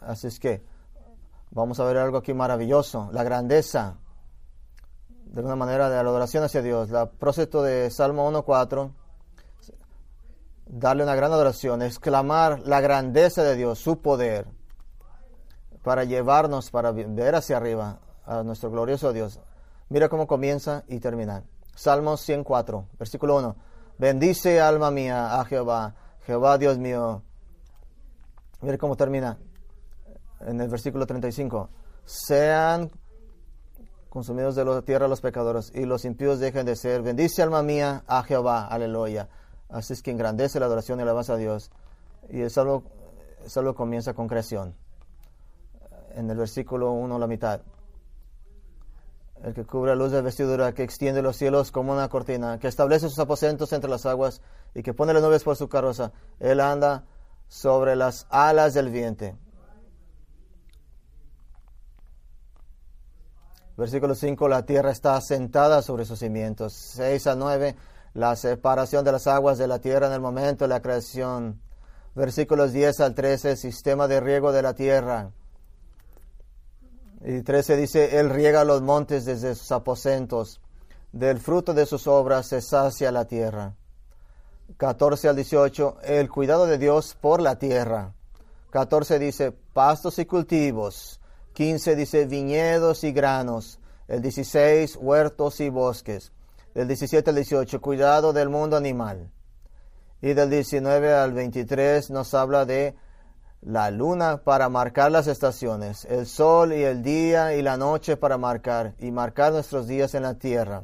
[0.00, 0.62] Así es que
[1.50, 3.98] vamos a ver algo aquí maravilloso, la grandeza,
[5.26, 6.90] de una manera de la adoración hacia Dios.
[6.90, 8.92] La proceso de Salmo 1.4,
[10.66, 14.46] darle una gran adoración, exclamar la grandeza de Dios, su poder,
[15.82, 19.40] para llevarnos, para ver hacia arriba a nuestro glorioso Dios.
[19.88, 21.44] Mira cómo comienza y termina.
[21.74, 23.56] Salmo 104, versículo 1.
[23.98, 25.94] Bendice alma mía a Jehová,
[26.26, 27.22] Jehová Dios mío.
[28.62, 29.38] Mira cómo termina
[30.40, 31.68] en el versículo 35,
[32.04, 32.90] sean
[34.08, 37.02] consumidos de la tierra los pecadores y los impíos dejen de ser.
[37.02, 39.28] Bendice alma mía a Jehová, aleluya.
[39.68, 41.70] Así es que engrandece la adoración y alabanza a Dios.
[42.28, 42.84] Y el salvo,
[43.74, 44.74] comienza con creación.
[46.12, 47.60] en el versículo 1, la mitad.
[49.44, 52.66] El que cubre la luz de vestidura, que extiende los cielos como una cortina, que
[52.66, 54.42] establece sus aposentos entre las aguas
[54.74, 56.12] y que pone las nubes por su carroza.
[56.40, 57.04] Él anda
[57.48, 59.36] sobre las alas del viento.
[63.80, 66.74] Versículo 5, la tierra está sentada sobre sus cimientos.
[66.74, 67.76] 6 a 9,
[68.12, 71.62] la separación de las aguas de la tierra en el momento de la creación.
[72.14, 75.30] Versículos 10 al 13, sistema de riego de la tierra.
[77.24, 80.60] Y 13 dice, Él riega los montes desde sus aposentos.
[81.12, 83.76] Del fruto de sus obras se sacia la tierra.
[84.76, 88.12] 14 al 18, el cuidado de Dios por la tierra.
[88.72, 91.19] 14 dice, pastos y cultivos.
[91.54, 93.78] 15 dice viñedos y granos.
[94.08, 96.32] El 16 huertos y bosques.
[96.74, 99.30] Del 17 al 18 cuidado del mundo animal.
[100.22, 102.94] Y del 19 al 23 nos habla de
[103.62, 108.38] la luna para marcar las estaciones, el sol y el día y la noche para
[108.38, 110.82] marcar y marcar nuestros días en la tierra.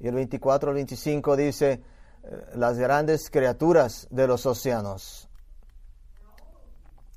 [0.00, 1.82] Y el 24 al 25 dice
[2.22, 5.28] eh, las grandes criaturas de los océanos.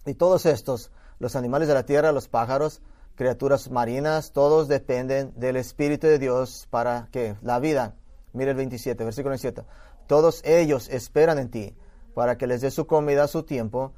[0.05, 2.81] Y todos estos los animales de la tierra, los pájaros,
[3.15, 7.95] criaturas marinas, todos dependen del Espíritu de Dios para que la vida,
[8.33, 9.63] mire el 27, versículo 27,
[10.07, 11.75] todos ellos esperan en ti
[12.13, 13.93] para que les des su comida a su tiempo,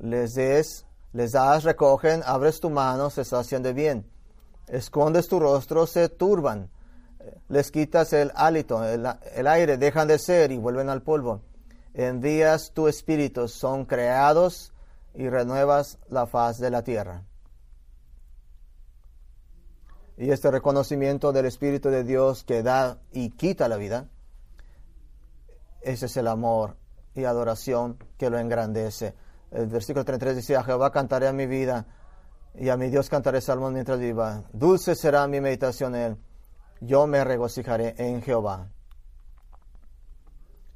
[0.00, 4.06] les des, les das, recogen, abres tu mano, se está haciendo bien,
[4.68, 6.70] escondes tu rostro, se turban,
[7.48, 11.40] les quitas el hálito, el, el aire, dejan de ser y vuelven al polvo.
[11.94, 14.72] Envías tu espíritu, son creados
[15.16, 17.24] y renuevas la faz de la tierra.
[20.18, 24.08] Y este reconocimiento del Espíritu de Dios que da y quita la vida,
[25.80, 26.76] ese es el amor
[27.14, 29.14] y adoración que lo engrandece.
[29.50, 31.86] El versículo 33 dice, a Jehová cantaré a mi vida
[32.54, 34.42] y a mi Dios cantaré salmos mientras viva.
[34.52, 36.16] Dulce será mi meditación en él.
[36.80, 38.70] Yo me regocijaré en Jehová.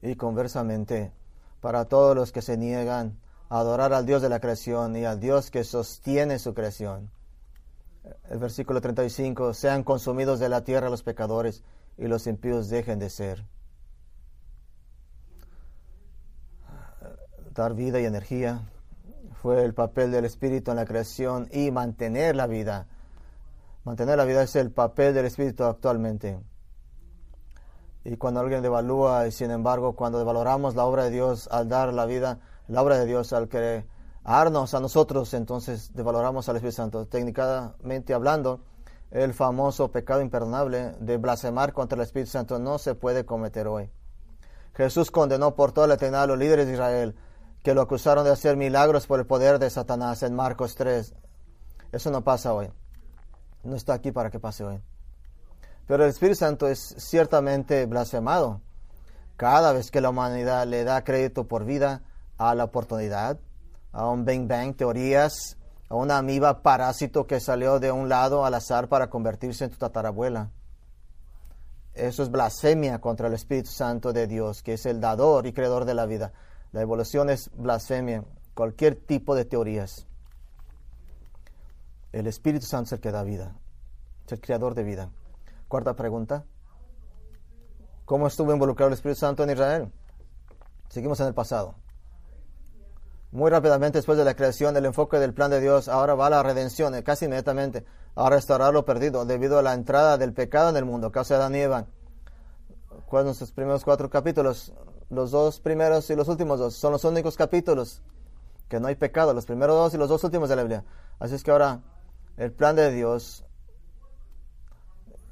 [0.00, 1.12] Y conversamente,
[1.60, 3.18] para todos los que se niegan
[3.50, 7.10] adorar al Dios de la creación y al Dios que sostiene su creación.
[8.30, 11.64] El versículo 35, sean consumidos de la tierra los pecadores
[11.98, 13.44] y los impíos dejen de ser.
[17.52, 18.62] Dar vida y energía
[19.42, 22.86] fue el papel del Espíritu en la creación y mantener la vida.
[23.84, 26.38] Mantener la vida es el papel del Espíritu actualmente.
[28.04, 31.92] Y cuando alguien devalúa, y sin embargo, cuando devaloramos la obra de Dios al dar
[31.92, 32.38] la vida,
[32.70, 37.06] la obra de Dios al crearnos a nosotros, entonces devaloramos al Espíritu Santo.
[37.06, 38.60] Técnicamente hablando,
[39.10, 43.90] el famoso pecado imperdonable de blasfemar contra el Espíritu Santo no se puede cometer hoy.
[44.74, 47.16] Jesús condenó por toda la eternidad a los líderes de Israel
[47.64, 51.12] que lo acusaron de hacer milagros por el poder de Satanás en Marcos 3.
[51.90, 52.70] Eso no pasa hoy.
[53.64, 54.80] No está aquí para que pase hoy.
[55.88, 58.60] Pero el Espíritu Santo es ciertamente blasfemado.
[59.36, 62.02] Cada vez que la humanidad le da crédito por vida
[62.40, 63.38] a la oportunidad,
[63.92, 65.58] a un Bang Bang, teorías,
[65.90, 69.76] a una amiba parásito que salió de un lado al azar para convertirse en tu
[69.76, 70.50] tatarabuela.
[71.92, 75.84] Eso es blasfemia contra el Espíritu Santo de Dios, que es el dador y creador
[75.84, 76.32] de la vida.
[76.72, 78.24] La evolución es blasfemia,
[78.54, 80.06] cualquier tipo de teorías.
[82.12, 83.54] El Espíritu Santo es el que da vida,
[84.24, 85.10] es el creador de vida.
[85.68, 86.46] Cuarta pregunta.
[88.06, 89.92] ¿Cómo estuvo involucrado el Espíritu Santo en Israel?
[90.88, 91.74] Seguimos en el pasado.
[93.32, 96.30] Muy rápidamente después de la creación, el enfoque del plan de Dios ahora va a
[96.30, 97.84] la redención, eh, casi inmediatamente,
[98.16, 101.40] a restaurar lo perdido debido a la entrada del pecado en el mundo, causa de
[101.40, 101.86] Adán y Eva.
[103.06, 104.72] ¿Cuáles nuestros primeros cuatro capítulos?
[105.10, 108.02] Los dos primeros y los últimos dos son los únicos capítulos
[108.68, 110.84] que no hay pecado, los primeros dos y los dos últimos de la Biblia.
[111.20, 111.82] Así es que ahora
[112.36, 113.44] el plan de Dios,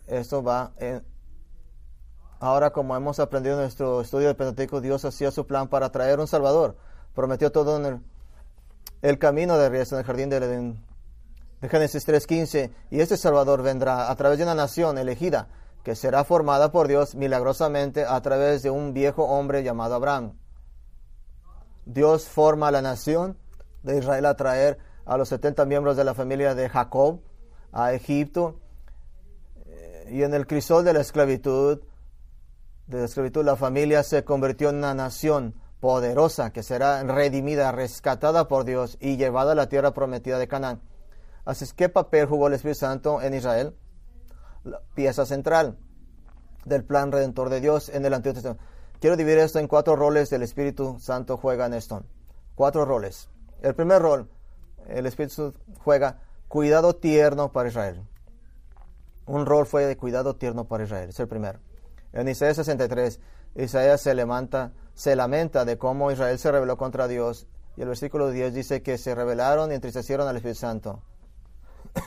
[0.07, 1.05] esto va en,
[2.41, 6.21] Ahora, como hemos aprendido en nuestro estudio de Pentateuco, Dios hacía su plan para traer
[6.21, 6.77] un Salvador
[7.19, 8.01] prometió todo en
[9.03, 10.85] el, camino de riesgo en el jardín de Edén.
[11.61, 15.49] De Génesis 3.15, y este Salvador vendrá a través de una nación elegida
[15.83, 20.39] que será formada por Dios milagrosamente a través de un viejo hombre llamado Abraham.
[21.87, 23.37] Dios forma la nación
[23.83, 27.19] de Israel a traer a los 70 miembros de la familia de Jacob
[27.73, 28.61] a Egipto.
[30.09, 31.81] Y en el crisol de la esclavitud,
[32.87, 38.49] de la esclavitud, la familia se convirtió en una nación poderosa que será redimida, rescatada
[38.49, 40.81] por Dios y llevada a la tierra prometida de Canaán.
[41.45, 43.75] Así es, ¿qué papel jugó el Espíritu Santo en Israel?
[44.65, 45.79] La pieza central
[46.65, 48.63] del plan redentor de Dios en el Antiguo Testamento.
[49.01, 52.03] Quiero dividir esto en cuatro roles del Espíritu Santo juega en esto.
[52.55, 53.29] Cuatro roles.
[53.63, 54.29] El primer rol
[54.89, 58.03] el Espíritu juega cuidado tierno para Israel.
[59.27, 61.61] Un rol fue de cuidado tierno para Israel, es el primero.
[62.13, 63.21] En Isaías 63,
[63.57, 67.47] Isaías se lamenta, se lamenta de cómo Israel se rebeló contra Dios.
[67.77, 71.03] Y el versículo 10 dice que se rebelaron y entristecieron al Espíritu Santo.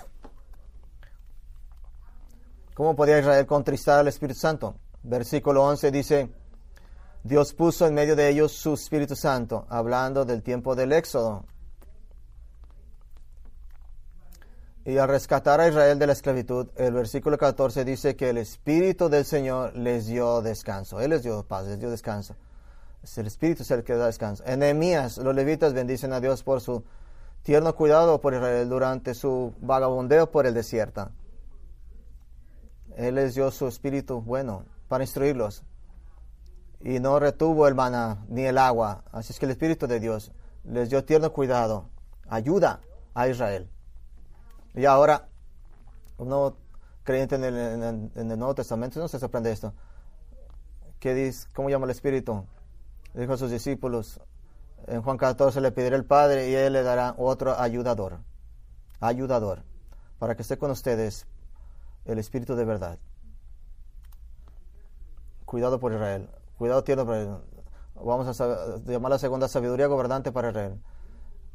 [2.76, 4.76] ¿Cómo podía Israel contristar al Espíritu Santo?
[5.04, 6.30] Versículo 11 dice,
[7.24, 11.46] Dios puso en medio de ellos su Espíritu Santo, hablando del tiempo del Éxodo.
[14.84, 19.08] Y al rescatar a Israel de la esclavitud, el versículo 14 dice que el Espíritu
[19.08, 21.00] del Señor les dio descanso.
[21.00, 22.36] Él les dio paz, les dio descanso.
[23.04, 24.44] Es el Espíritu es el que da descanso.
[24.46, 26.84] En los levitas bendicen a Dios por su
[27.44, 31.10] tierno cuidado por Israel durante su vagabundeo por el desierto.
[32.96, 35.64] Él les dio su Espíritu bueno para instruirlos.
[36.82, 39.04] Y no retuvo el maná ni el agua.
[39.12, 40.32] Así es que el Espíritu de Dios
[40.64, 41.90] les dio tierno cuidado,
[42.28, 42.82] ayuda
[43.14, 43.70] a Israel.
[44.74, 45.28] Y ahora,
[46.18, 46.56] uno
[47.04, 49.74] creyente en el, Nuevo Testamento no se sorprende esto.
[51.00, 51.48] ¿Qué dice?
[51.54, 52.46] ¿Cómo llama el Espíritu?
[53.14, 54.22] Dijo a sus discípulos,
[54.88, 58.20] en Juan 14 le pedirá el Padre y Él le dará otro ayudador,
[59.00, 59.64] ayudador,
[60.18, 61.28] para que esté con ustedes
[62.06, 62.98] el Espíritu de verdad.
[65.46, 67.42] Cuidado por Israel, cuidado tierno por Israel.
[67.96, 70.82] Vamos a llamar la segunda sabiduría gobernante para Israel.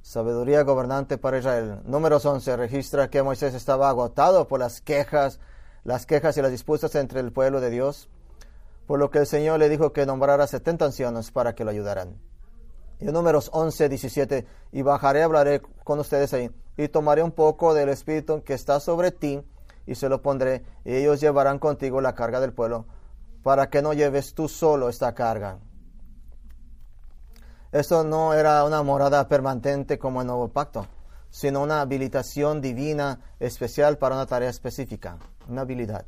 [0.02, 1.80] Sabiduría gobernante para Israel.
[1.84, 5.40] Número 11 registra que Moisés estaba agotado por las quejas,
[5.82, 8.08] las quejas y las disputas entre el pueblo de Dios,
[8.86, 12.16] por lo que el Señor le dijo que nombrara 70 ancianos para que lo ayudaran.
[13.00, 17.88] Y números 11, 17, y bajaré, hablaré con ustedes ahí, y tomaré un poco del
[17.88, 19.42] Espíritu que está sobre ti,
[19.86, 22.86] y se lo pondré, y ellos llevarán contigo la carga del pueblo,
[23.42, 25.58] para que no lleves tú solo esta carga.
[27.72, 30.86] Esto no era una morada permanente como el nuevo pacto,
[31.30, 35.18] sino una habilitación divina especial para una tarea específica,
[35.48, 36.06] una habilidad.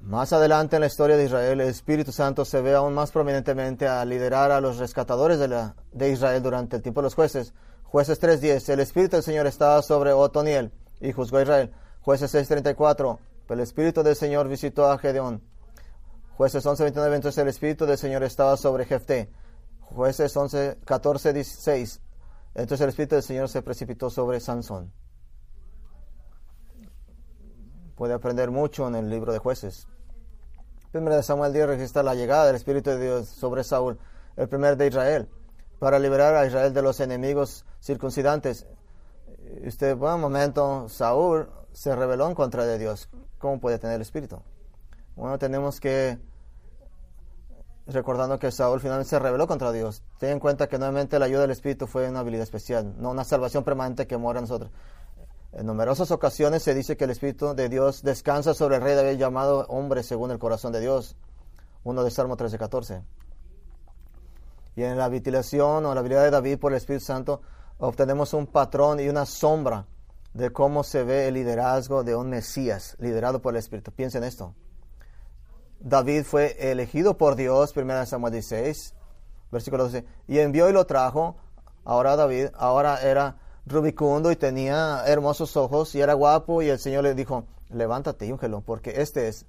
[0.00, 3.86] Más adelante en la historia de Israel, el Espíritu Santo se ve aún más prominentemente
[3.86, 7.52] a liderar a los rescatadores de, de Israel durante el tiempo de los jueces.
[7.84, 11.72] Jueces 3.10, el Espíritu del Señor estaba sobre Otoniel y juzgó a Israel.
[12.00, 13.18] Jueces 6.34,
[13.50, 15.42] el Espíritu del Señor visitó a Gedeón.
[16.36, 19.30] Jueces 11.29, entonces el Espíritu del Señor estaba sobre Jefté.
[19.80, 22.00] Jueces 11, 14, 16.
[22.54, 24.92] Entonces el Espíritu del Señor se precipitó sobre Sansón.
[28.00, 29.86] Puede aprender mucho en el libro de jueces.
[30.90, 33.98] Primero de Samuel 10 registra la llegada del Espíritu de Dios sobre Saúl,
[34.38, 35.28] el primer de Israel,
[35.78, 38.66] para liberar a Israel de los enemigos circuncidantes.
[39.66, 43.10] Usted, bueno, un momento, Saúl se rebeló en contra de Dios.
[43.36, 44.40] ¿Cómo puede tener el Espíritu?
[45.14, 46.18] Bueno, tenemos que
[47.86, 50.02] recordando que Saúl finalmente se rebeló contra Dios.
[50.18, 53.24] Ten en cuenta que nuevamente la ayuda del Espíritu fue una habilidad especial, no una
[53.24, 54.70] salvación permanente que mora en nosotros.
[55.52, 59.18] En numerosas ocasiones se dice que el Espíritu de Dios descansa sobre el rey David
[59.18, 61.16] llamado hombre según el corazón de Dios.
[61.82, 63.02] Uno de Salmo 13:14.
[64.76, 67.42] Y en la vitilación o la habilidad de David por el Espíritu Santo
[67.78, 69.86] obtenemos un patrón y una sombra
[70.34, 73.90] de cómo se ve el liderazgo de un Mesías liderado por el Espíritu.
[73.90, 74.54] Piensen esto.
[75.80, 78.94] David fue elegido por Dios, 1 Samuel 16,
[79.50, 81.36] versículo 12, y envió y lo trajo.
[81.84, 87.04] Ahora David, ahora era rubicundo y tenía hermosos ojos y era guapo y el Señor
[87.04, 89.46] le dijo, levántate y úngelo, porque este es,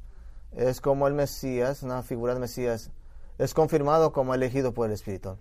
[0.56, 2.92] es como el Mesías, una figura de Mesías,
[3.38, 5.38] es confirmado como elegido por el Espíritu.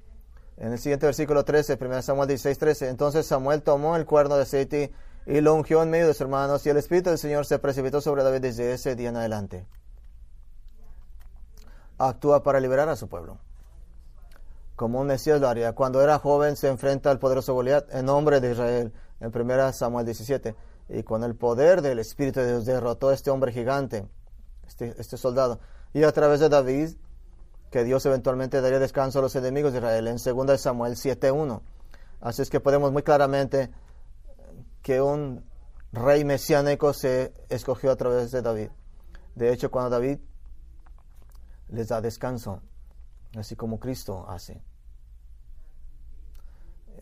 [0.57, 4.43] En el siguiente versículo 13, 1 Samuel 16, 13, entonces Samuel tomó el cuerno de
[4.43, 4.93] aceite
[5.27, 8.01] y lo ungió en medio de sus hermanos y el Espíritu del Señor se precipitó
[8.01, 9.67] sobre David desde ese día en adelante
[12.09, 13.39] actúa para liberar a su pueblo.
[14.81, 15.75] Como un Mesías lo haría.
[15.75, 20.07] Cuando era joven se enfrenta al poderoso Goliat en nombre de Israel, en 1 Samuel
[20.07, 20.57] 17.
[20.89, 24.09] Y con el poder del Espíritu de Dios derrotó a este hombre gigante,
[24.67, 25.61] este, este soldado.
[25.93, 26.93] Y a través de David,
[27.71, 31.61] que Dios eventualmente daría descanso a los enemigos de Israel, en 2 Samuel 7.1.
[32.23, 33.71] Así es que podemos muy claramente
[34.81, 35.45] que un
[35.93, 38.71] rey mesiánico se escogió a través de David.
[39.35, 40.21] De hecho, cuando David
[41.69, 42.63] les da descanso,
[43.37, 44.63] así como Cristo hace.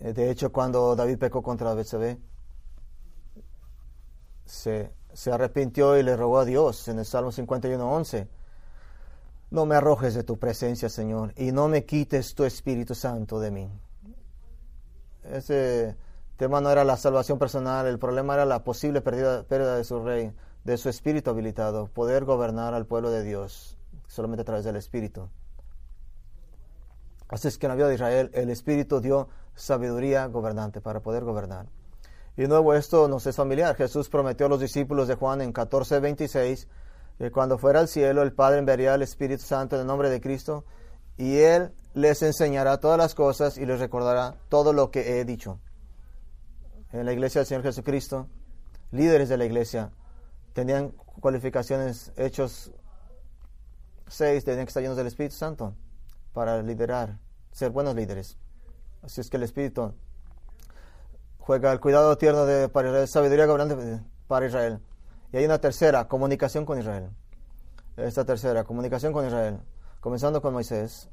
[0.00, 2.18] Eh, de hecho, cuando David pecó contra Betsabé,
[4.44, 8.28] se, se arrepintió y le rogó a Dios en el Salmo 51.11,
[9.50, 13.50] no me arrojes de tu presencia, Señor, y no me quites tu Espíritu Santo de
[13.50, 13.70] mí.
[15.24, 15.96] Ese
[16.36, 20.02] tema no era la salvación personal, el problema era la posible pérdida, pérdida de su
[20.02, 20.32] rey,
[20.64, 23.76] de su espíritu habilitado, poder gobernar al pueblo de Dios
[24.06, 25.28] solamente a través del Espíritu.
[27.28, 29.28] Así es que en la vida de Israel el Espíritu dio
[29.58, 31.66] sabiduría gobernante para poder gobernar.
[32.36, 33.74] Y de nuevo esto nos es familiar.
[33.76, 36.68] Jesús prometió a los discípulos de Juan en 14:26
[37.18, 40.20] que cuando fuera al cielo el Padre enviaría al Espíritu Santo en el nombre de
[40.20, 40.64] Cristo
[41.16, 45.58] y Él les enseñará todas las cosas y les recordará todo lo que he dicho.
[46.92, 48.28] En la iglesia del Señor Jesucristo,
[48.92, 49.90] líderes de la iglesia
[50.52, 50.90] tenían
[51.20, 52.72] cualificaciones, hechos
[54.06, 55.74] 6, tenían que estar del Espíritu Santo
[56.32, 57.18] para liderar,
[57.50, 58.38] ser buenos líderes.
[59.02, 59.94] Así es que el Espíritu
[61.38, 64.80] juega el cuidado tierno de, para Israel, sabiduría gobernante para Israel.
[65.32, 67.10] Y hay una tercera, comunicación con Israel.
[67.96, 69.58] Esta tercera, comunicación con Israel,
[70.00, 71.08] comenzando con Moisés.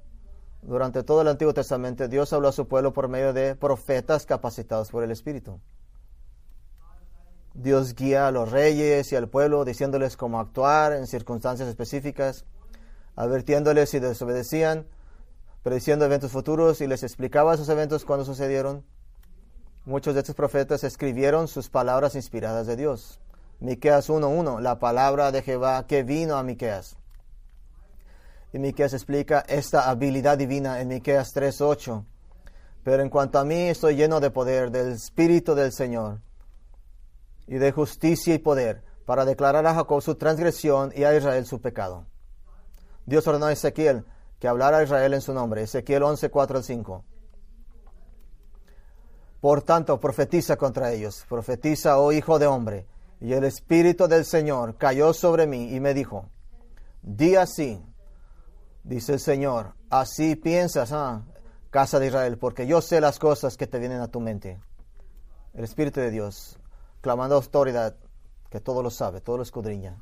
[0.61, 4.91] Durante todo el Antiguo Testamento, Dios habló a su pueblo por medio de profetas capacitados
[4.91, 5.59] por el Espíritu.
[7.53, 12.45] Dios guía a los reyes y al pueblo diciéndoles cómo actuar en circunstancias específicas,
[13.15, 14.85] advirtiéndoles si desobedecían,
[15.65, 18.85] prediciendo eventos futuros y les explicaba esos eventos cuando sucedieron.
[19.83, 23.19] Muchos de estos profetas escribieron sus palabras inspiradas de Dios.
[23.59, 26.97] Miqueas 1.1, la palabra de Jehová que vino a Miqueas.
[28.53, 32.05] Y Miqueas explica esta habilidad divina en Miqueas 3.8.
[32.83, 36.19] Pero en cuanto a mí estoy lleno de poder del Espíritu del Señor
[37.47, 41.59] y de justicia y poder para declarar a Jacob su transgresión y a Israel su
[41.59, 42.05] pecado.
[43.07, 44.05] Dios ordenó a Ezequiel
[44.39, 45.63] que hablara Israel en su nombre.
[45.63, 47.03] Ezequiel 11, 4 al 5.
[49.41, 51.25] Por tanto, profetiza contra ellos.
[51.29, 52.87] Profetiza, oh hijo de hombre
[53.19, 56.29] y el Espíritu del Señor cayó sobre mí y me dijo,
[57.01, 57.83] di así,
[58.83, 61.23] dice el Señor, así piensas, ah,
[61.69, 64.61] casa de Israel, porque yo sé las cosas que te vienen a tu mente.
[65.53, 66.59] El Espíritu de Dios,
[67.01, 67.95] clamando autoridad,
[68.49, 69.97] que todo lo sabe, todo lo escudriña.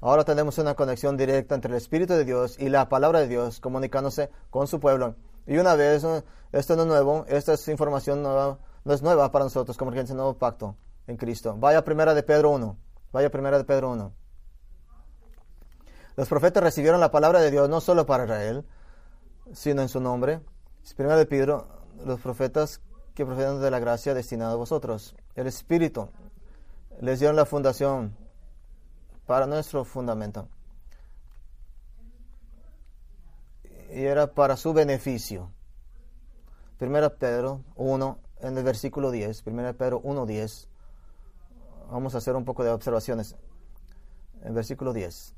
[0.00, 3.60] Ahora tenemos una conexión directa entre el Espíritu de Dios y la palabra de Dios,
[3.60, 5.16] comunicándose con su pueblo.
[5.46, 6.04] Y una vez,
[6.52, 10.12] esto no es nuevo, esta es información nueva, no es nueva para nosotros como gente
[10.12, 10.76] nuevo pacto
[11.06, 11.56] en Cristo.
[11.58, 12.76] Vaya primera de Pedro 1.
[13.12, 14.12] Vaya primera de Pedro 1.
[16.16, 18.64] Los profetas recibieron la palabra de Dios no solo para Israel,
[19.52, 20.40] sino en su nombre.
[20.96, 21.68] Primera de Pedro,
[22.04, 22.80] los profetas
[23.14, 25.16] que proceden de la gracia destinada a vosotros.
[25.34, 26.08] El Espíritu
[27.00, 28.16] les dio la fundación
[29.26, 30.48] para nuestro fundamento.
[33.90, 35.50] Y era para su beneficio.
[36.78, 39.42] Primera Pedro 1, en el versículo 10.
[39.42, 40.68] Primera Pedro 1, 10
[41.90, 43.36] Vamos a hacer un poco de observaciones.
[44.42, 45.34] En versículo 10.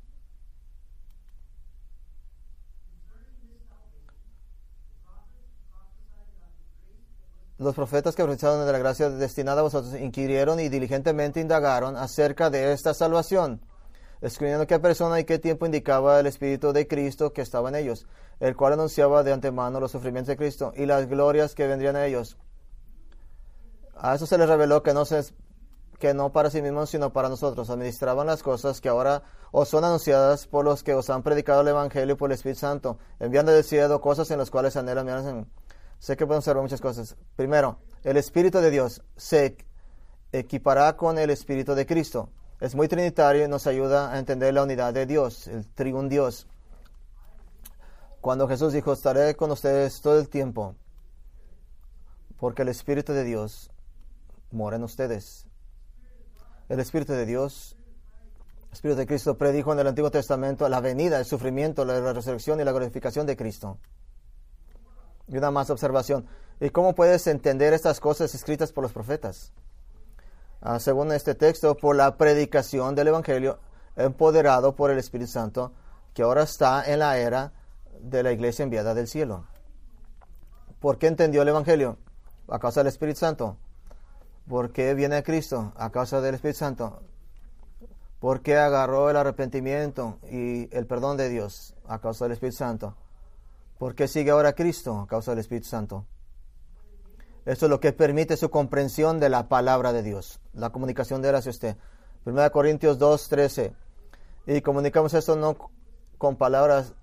[7.59, 12.49] Los profetas que profetizaron de la gracia destinada a vosotros inquirieron y diligentemente indagaron acerca
[12.49, 13.61] de esta salvación,
[14.21, 18.07] escribiendo qué persona y qué tiempo indicaba el Espíritu de Cristo que estaba en ellos,
[18.39, 22.05] el cual anunciaba de antemano los sufrimientos de Cristo y las glorias que vendrían a
[22.05, 22.37] ellos.
[23.95, 25.03] A eso se les reveló que no
[25.99, 27.69] que no para sí mismos, sino para nosotros.
[27.69, 31.67] Administraban las cosas que ahora os son anunciadas por los que os han predicado el
[31.67, 35.47] Evangelio por el Espíritu Santo, enviando del cielo cosas en las cuales anhelan.
[35.99, 37.17] Sé que pueden observar muchas cosas.
[37.35, 39.57] Primero, el Espíritu de Dios se
[40.31, 42.29] equipará con el Espíritu de Cristo.
[42.59, 46.47] Es muy trinitario y nos ayuda a entender la unidad de Dios, el triun Dios.
[48.21, 50.75] Cuando Jesús dijo, estaré con ustedes todo el tiempo,
[52.37, 53.71] porque el Espíritu de Dios
[54.51, 55.49] mora en ustedes
[56.69, 57.75] el Espíritu de Dios,
[58.67, 62.61] el Espíritu de Cristo predijo en el Antiguo Testamento la venida, el sufrimiento, la resurrección
[62.61, 63.79] y la glorificación de Cristo.
[65.27, 66.27] Y una más observación.
[66.59, 69.51] ¿Y cómo puedes entender estas cosas escritas por los profetas?
[70.61, 73.59] Ah, según este texto, por la predicación del Evangelio
[73.95, 75.73] empoderado por el Espíritu Santo,
[76.13, 77.53] que ahora está en la era
[78.01, 79.45] de la iglesia enviada del cielo.
[80.79, 81.97] ¿Por qué entendió el Evangelio?
[82.47, 83.57] A causa del Espíritu Santo.
[84.47, 85.73] ¿Por qué viene a Cristo?
[85.75, 87.01] A causa del Espíritu Santo.
[88.19, 91.75] ¿Por qué agarró el arrepentimiento y el perdón de Dios?
[91.87, 92.95] A causa del Espíritu Santo.
[93.77, 94.99] ¿Por qué sigue ahora a Cristo?
[94.99, 96.05] A causa del Espíritu Santo.
[97.49, 101.29] Esto es lo que permite su comprensión de la palabra de Dios, la comunicación de
[101.29, 101.77] él hacia usted.
[102.25, 103.73] 1 Corintios 2, 13.
[104.45, 105.57] Y comunicamos esto no
[106.19, 106.93] con palabras,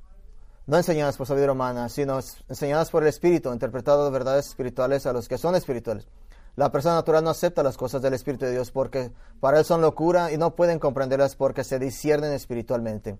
[0.68, 5.12] no enseñadas por sabiduría humana, sino enseñadas por el Espíritu, interpretado de verdades espirituales a
[5.12, 6.06] los que son espirituales.
[6.54, 9.80] La persona natural no acepta las cosas del Espíritu de Dios porque para él son
[9.80, 13.18] locura y no pueden comprenderlas porque se disciernen espiritualmente.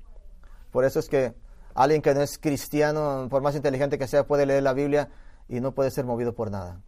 [0.71, 1.35] Por eso es que
[1.75, 5.09] alguien que no es cristiano, por más inteligente que sea, puede leer la Biblia
[5.49, 6.83] y no puede ser movido por nada.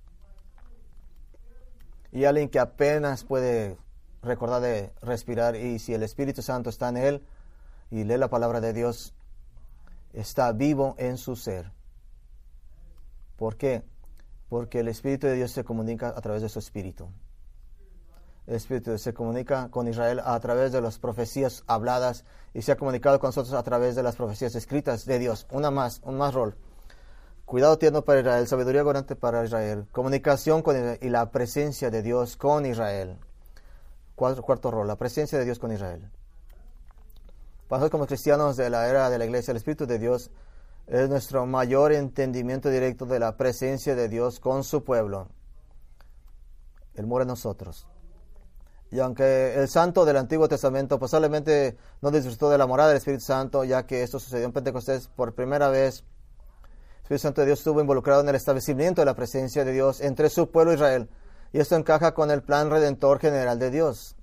[2.13, 3.77] Y alguien que apenas puede
[4.23, 7.23] recordar de respirar y si el Espíritu Santo está en él
[7.91, 9.15] y lee la palabra de Dios,
[10.13, 11.73] está vivo en su ser.
[13.37, 13.83] ¿Por qué?
[14.49, 17.09] Porque el Espíritu de Dios se comunica a través de su Espíritu.
[18.47, 22.77] El Espíritu se comunica con Israel a través de las profecías habladas y se ha
[22.77, 25.47] comunicado con nosotros a través de las profecías escritas de Dios.
[25.51, 26.57] Una más, un más rol.
[27.49, 32.37] Cuidado tierno para Israel, sabiduría gobernante para Israel, comunicación con y la presencia de Dios
[32.37, 33.17] con Israel.
[34.15, 36.11] Cuarto, cuarto rol, la presencia de Dios con Israel.
[37.67, 40.31] Para como cristianos de la era de la iglesia, el Espíritu de Dios
[40.89, 45.29] es nuestro mayor entendimiento directo de la presencia de Dios con su pueblo.
[46.97, 47.87] Él muere en nosotros.
[48.91, 53.25] Y aunque el santo del Antiguo Testamento posiblemente no disfrutó de la morada del Espíritu
[53.25, 56.05] Santo, ya que esto sucedió en Pentecostés por primera vez,
[57.09, 60.29] Espíritu Santo de Dios estuvo involucrado en el establecimiento de la presencia de Dios entre
[60.29, 61.09] su pueblo Israel.
[61.55, 64.15] Y esto encaja con el plan redentor general de Dios.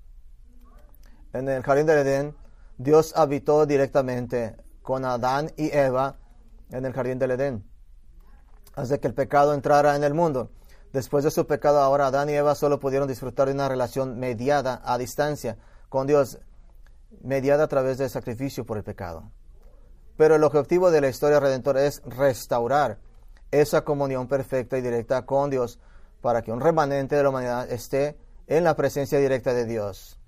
[1.34, 2.36] En el jardín del Edén,
[2.78, 6.20] Dios habitó directamente con Adán y Eva
[6.70, 7.68] en el jardín del Edén,
[8.76, 10.52] hasta que el pecado entrara en el mundo.
[10.94, 14.84] Después de su pecado, ahora Adán y Eva solo pudieron disfrutar de una relación mediada
[14.86, 15.58] a distancia
[15.90, 16.38] con Dios,
[17.24, 19.32] mediada a través del sacrificio por el pecado.
[20.18, 23.00] Pero el objetivo de la historia redentora es restaurar
[23.52, 25.80] esa comunión perfecta y directa con Dios
[26.22, 30.20] para que un remanente de la humanidad esté en la presencia directa de Dios.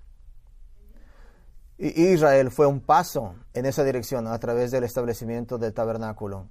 [1.78, 6.48] Y Israel fue un paso en esa dirección a través del establecimiento del tabernáculo,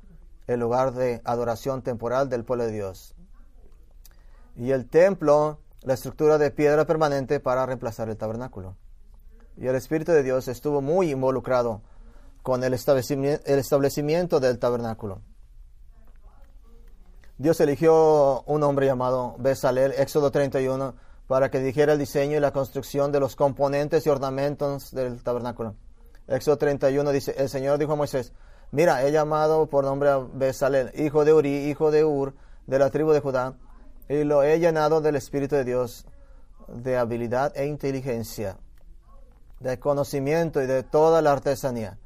[0.47, 3.13] el lugar de adoración temporal del pueblo de Dios.
[4.55, 8.77] Y el templo, la estructura de piedra permanente para reemplazar el tabernáculo.
[9.57, 11.81] Y el Espíritu de Dios estuvo muy involucrado
[12.47, 15.19] con el establecimiento, del tabernáculo.
[17.37, 20.95] Dios eligió un hombre llamado Besalel, Éxodo 31,
[21.27, 25.75] para que dijera el diseño y la construcción de los componentes y ornamentos del tabernáculo.
[26.25, 28.31] Éxodo 31 dice, el Señor dijo a Moisés,
[28.71, 32.33] mira, he llamado por nombre a Besalel, hijo de Uri, hijo de Ur,
[32.65, 33.55] de la tribu de Judá,
[34.07, 36.05] y lo he llenado del Espíritu de Dios,
[36.69, 38.57] de habilidad e inteligencia,
[39.59, 41.97] de conocimiento y de toda la artesanía,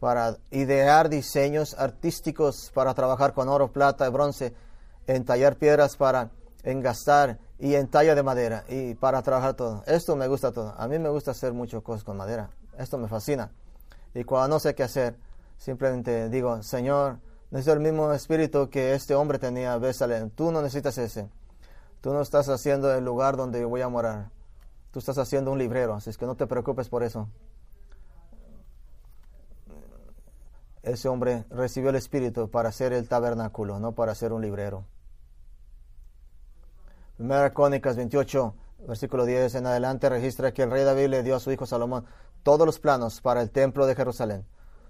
[0.00, 4.54] para idear diseños artísticos, para trabajar con oro, plata y bronce,
[5.06, 6.30] entallar piedras para
[6.62, 9.82] engastar y en talla de madera y para trabajar todo.
[9.86, 10.74] Esto me gusta todo.
[10.78, 12.50] A mí me gusta hacer muchas cosas con madera.
[12.78, 13.50] Esto me fascina.
[14.14, 15.16] Y cuando no sé qué hacer,
[15.56, 17.18] simplemente digo, Señor,
[17.50, 19.76] necesito el mismo espíritu que este hombre tenía.
[19.78, 20.30] Bésale.
[20.34, 21.28] Tú no necesitas ese.
[22.00, 24.30] Tú no estás haciendo el lugar donde voy a morar.
[24.92, 25.94] Tú estás haciendo un librero.
[25.94, 27.28] Así es que no te preocupes por eso.
[30.88, 34.86] Ese hombre recibió el espíritu para hacer el tabernáculo, no para ser un librero.
[37.18, 38.54] Primera Crónicas 28,
[38.86, 42.06] versículo 10 en adelante registra que el rey David le dio a su hijo Salomón
[42.42, 44.46] todos los planos para el templo de Jerusalén.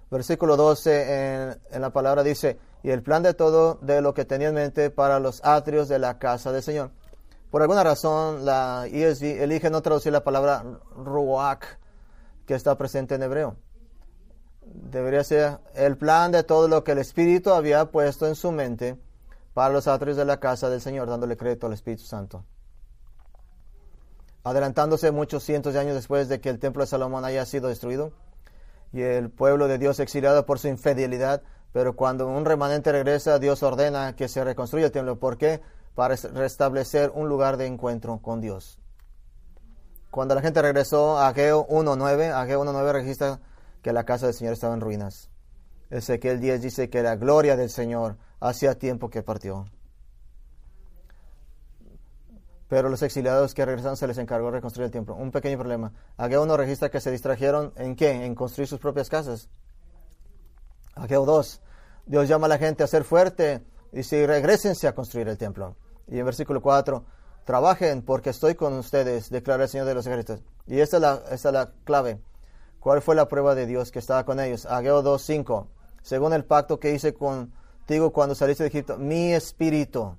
[0.09, 4.47] Versículo 12 en, la palabra dice, y el plan de todo de lo que tenía
[4.47, 6.91] en mente para los atrios de la casa del Señor.
[7.51, 10.63] Por alguna razón la ESV elige no traducir la palabra
[10.95, 11.65] ruach
[12.45, 13.57] que está presente en hebreo.
[14.73, 18.97] Debería ser el plan de todo lo que el Espíritu había puesto en su mente
[19.53, 22.45] para los atrios de la casa del Señor, dándole crédito al Espíritu Santo.
[24.43, 28.13] Adelantándose muchos cientos de años después de que el templo de Salomón haya sido destruido
[28.93, 31.41] y el pueblo de Dios exiliado por su infidelidad,
[31.73, 35.19] pero cuando un remanente regresa, Dios ordena que se reconstruya el templo.
[35.19, 35.61] ¿Por qué?
[35.93, 38.79] Para restablecer un lugar de encuentro con Dios.
[40.09, 43.39] Cuando la gente regresó a Ageo 1.9, Ageo 1.9 registra
[43.81, 45.29] que la casa del Señor estaba en ruinas.
[45.89, 49.65] Ezequiel 10 dice que la gloria del Señor hacía tiempo que partió.
[52.67, 55.15] Pero los exiliados que regresaron se les encargó reconstruir el templo.
[55.15, 55.91] Un pequeño problema.
[56.17, 58.25] Ageo 1 registra que se distrajeron en qué?
[58.25, 59.49] En construir sus propias casas.
[60.93, 61.61] Ageo 2.
[62.05, 65.75] Dios llama a la gente a ser fuerte y si regresense a construir el templo.
[66.07, 67.03] Y en versículo 4,
[67.43, 70.43] trabajen porque estoy con ustedes, declara el Señor de los ejércitos.
[70.67, 72.21] Y esta es la, esta es la clave.
[72.79, 74.65] ¿Cuál fue la prueba de Dios que estaba con ellos?
[74.65, 75.67] Ageo 2, 5.
[76.01, 77.51] Según el pacto que hice con
[77.93, 80.15] digo cuando saliste de Egipto, mi espíritu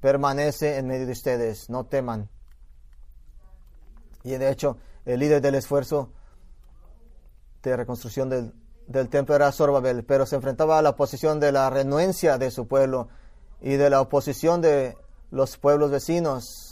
[0.00, 2.28] permanece en medio de ustedes, no teman.
[4.24, 6.10] Y de hecho, el líder del esfuerzo
[7.62, 12.38] de reconstrucción del, templo era Zorobabel, pero se enfrentaba a la oposición de la renuencia
[12.38, 13.08] de su pueblo
[13.60, 14.96] y de la oposición de
[15.30, 16.71] los pueblos vecinos.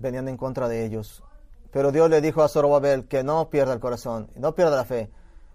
[0.00, 1.22] Venían en contra de ellos.
[1.70, 5.10] Pero Dios le dijo a Zorobabel que no pierda el corazón, no pierda la fe,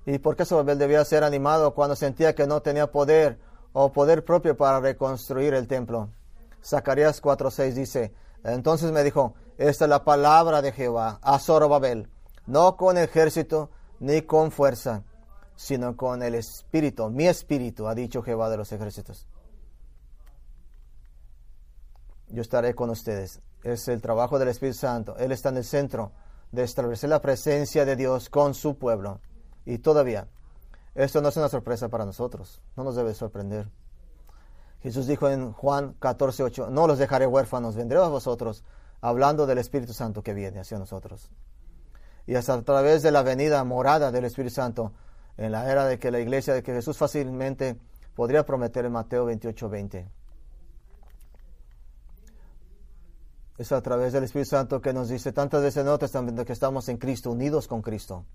[0.06, 3.40] ¿Y por qué Zorobabel debía ser animado cuando sentía que no tenía poder
[3.72, 6.10] o poder propio para reconstruir el templo?
[6.64, 8.14] Zacarías 4:6 dice,
[8.44, 12.10] entonces me dijo, esta es la palabra de Jehová a Zorobabel,
[12.46, 13.70] no con ejército
[14.00, 15.04] ni con fuerza,
[15.56, 19.28] sino con el espíritu, mi espíritu, ha dicho Jehová de los ejércitos.
[22.28, 23.40] Yo estaré con ustedes.
[23.64, 25.16] Es el trabajo del Espíritu Santo.
[25.18, 26.12] Él está en el centro
[26.52, 29.22] de establecer la presencia de Dios con su pueblo.
[29.66, 30.28] Y todavía,
[30.96, 32.62] esto no es una sorpresa para nosotros.
[32.76, 33.70] No nos debe sorprender.
[34.82, 38.66] Jesús dijo en Juan 14:8, no los dejaré huérfanos, vendré a vosotros,
[39.00, 41.32] hablando del Espíritu Santo que viene hacia nosotros.
[42.28, 44.92] Y hasta a través de la venida morada del Espíritu Santo,
[45.38, 47.78] en la era de que la iglesia, de que Jesús fácilmente
[48.14, 50.10] podría prometer en Mateo 28:20.
[53.58, 55.86] Es a través del Espíritu Santo que nos dice tantas veces
[56.16, 58.26] en el que estamos en Cristo, unidos con Cristo.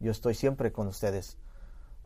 [0.00, 1.38] Yo estoy siempre con ustedes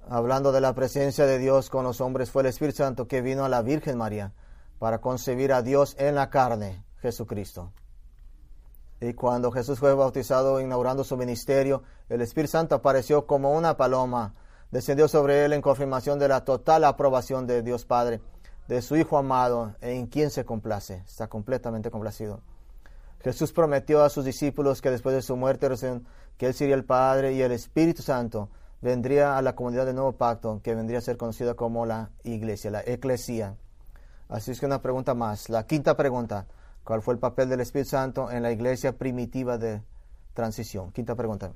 [0.08, 3.44] hablando de la presencia de Dios con los hombres, fue el Espíritu Santo que vino
[3.44, 4.32] a la Virgen María
[4.78, 7.72] para concebir a Dios en la carne, Jesucristo.
[9.00, 14.34] Y cuando Jesús fue bautizado, inaugurando su ministerio, el Espíritu Santo apareció como una paloma,
[14.70, 18.20] descendió sobre él en confirmación de la total aprobación de Dios Padre,
[18.70, 22.40] de su Hijo amado, en quien se complace, está completamente complacido.
[23.20, 25.68] Jesús prometió a sus discípulos que después de su muerte,
[26.36, 28.48] que Él sería el Padre y el Espíritu Santo,
[28.80, 32.70] vendría a la comunidad del nuevo pacto, que vendría a ser conocida como la iglesia,
[32.70, 33.56] la eclesía.
[34.28, 35.48] Así es que una pregunta más.
[35.48, 36.46] La quinta pregunta,
[36.84, 39.82] ¿cuál fue el papel del Espíritu Santo en la iglesia primitiva de
[40.32, 40.92] transición?
[40.92, 41.52] Quinta pregunta.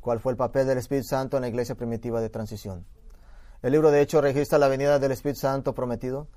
[0.00, 2.86] ¿Cuál fue el papel del Espíritu Santo en la iglesia primitiva de transición?
[3.64, 6.28] El libro de Hechos registra la venida del Espíritu Santo prometido.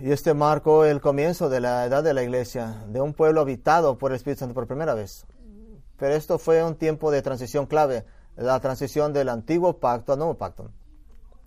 [0.00, 3.96] Y este marcó el comienzo de la edad de la iglesia, de un pueblo habitado
[3.96, 5.24] por el Espíritu Santo por primera vez.
[5.96, 8.04] Pero esto fue un tiempo de transición clave,
[8.34, 10.72] la transición del antiguo pacto al nuevo pacto.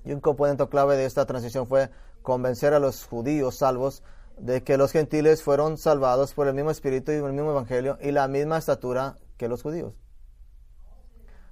[0.05, 1.89] Y un componente clave de esta transición fue
[2.21, 4.01] convencer a los judíos salvos
[4.37, 8.11] de que los gentiles fueron salvados por el mismo espíritu y el mismo evangelio y
[8.11, 9.91] la misma estatura que los judíos.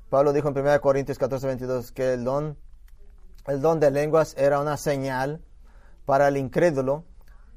[0.09, 2.57] Pablo dijo en 1 Corintios 14, 22 que el don,
[3.49, 5.41] el don de lenguas era una señal
[6.05, 7.05] para el incrédulo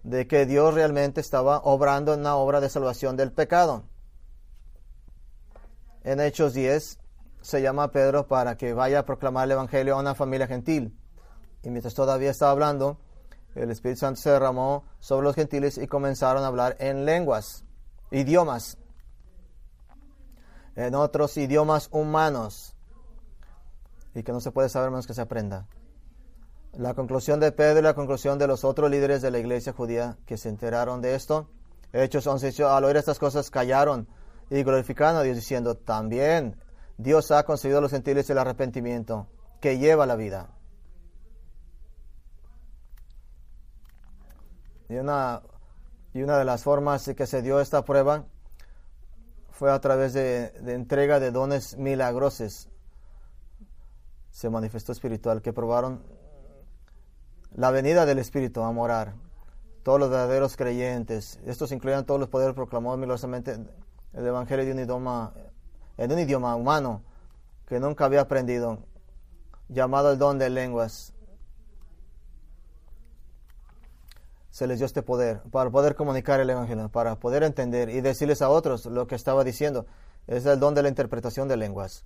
[0.02, 3.84] de que Dios realmente estaba obrando en una obra de salvación del pecado
[6.04, 6.98] en Hechos 10
[7.40, 10.96] se llama a Pedro para que vaya a proclamar el Evangelio a una familia gentil.
[11.62, 12.98] Y mientras todavía estaba hablando,
[13.54, 17.64] el Espíritu Santo se derramó sobre los gentiles y comenzaron a hablar en lenguas,
[18.10, 18.78] idiomas,
[20.74, 22.74] en otros idiomas humanos,
[24.14, 25.66] y que no se puede saber menos que se aprenda.
[26.72, 30.16] La conclusión de Pedro y la conclusión de los otros líderes de la iglesia judía
[30.24, 31.50] que se enteraron de esto,
[31.92, 34.08] Hechos 11, al oír estas cosas callaron
[34.48, 36.56] y glorificaron a Dios diciendo, también
[36.96, 39.28] Dios ha concedido a los gentiles el arrepentimiento
[39.60, 40.48] que lleva la vida.
[44.88, 45.42] Y una,
[46.14, 48.24] y una de las formas que se dio esta prueba
[49.50, 52.70] fue a través de, de entrega de dones milagrosos.
[54.30, 56.02] Se manifestó espiritual, que probaron
[57.54, 59.14] la venida del Espíritu a morar.
[59.82, 63.58] Todos los verdaderos creyentes, estos incluían todos los poderes proclamados milagrosamente
[64.12, 65.32] el Evangelio de un idioma,
[65.96, 67.02] en un idioma humano
[67.66, 68.78] que nunca había aprendido,
[69.68, 71.14] llamado el don de lenguas.
[74.50, 78.42] Se les dio este poder para poder comunicar el Evangelio, para poder entender y decirles
[78.42, 79.86] a otros lo que estaba diciendo.
[80.26, 82.04] Es el don de la interpretación de lenguas.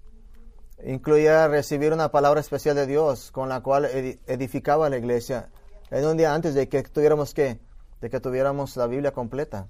[0.84, 5.48] Incluía recibir una palabra especial de Dios con la cual edificaba la iglesia
[5.90, 9.68] en un día antes de que tuviéramos de que tuviéramos la Biblia completa.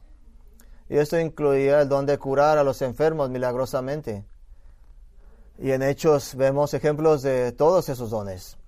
[0.89, 4.25] Y esto incluía el don de curar a los enfermos milagrosamente.
[5.59, 8.59] Y en Hechos vemos ejemplos de todos esos dones.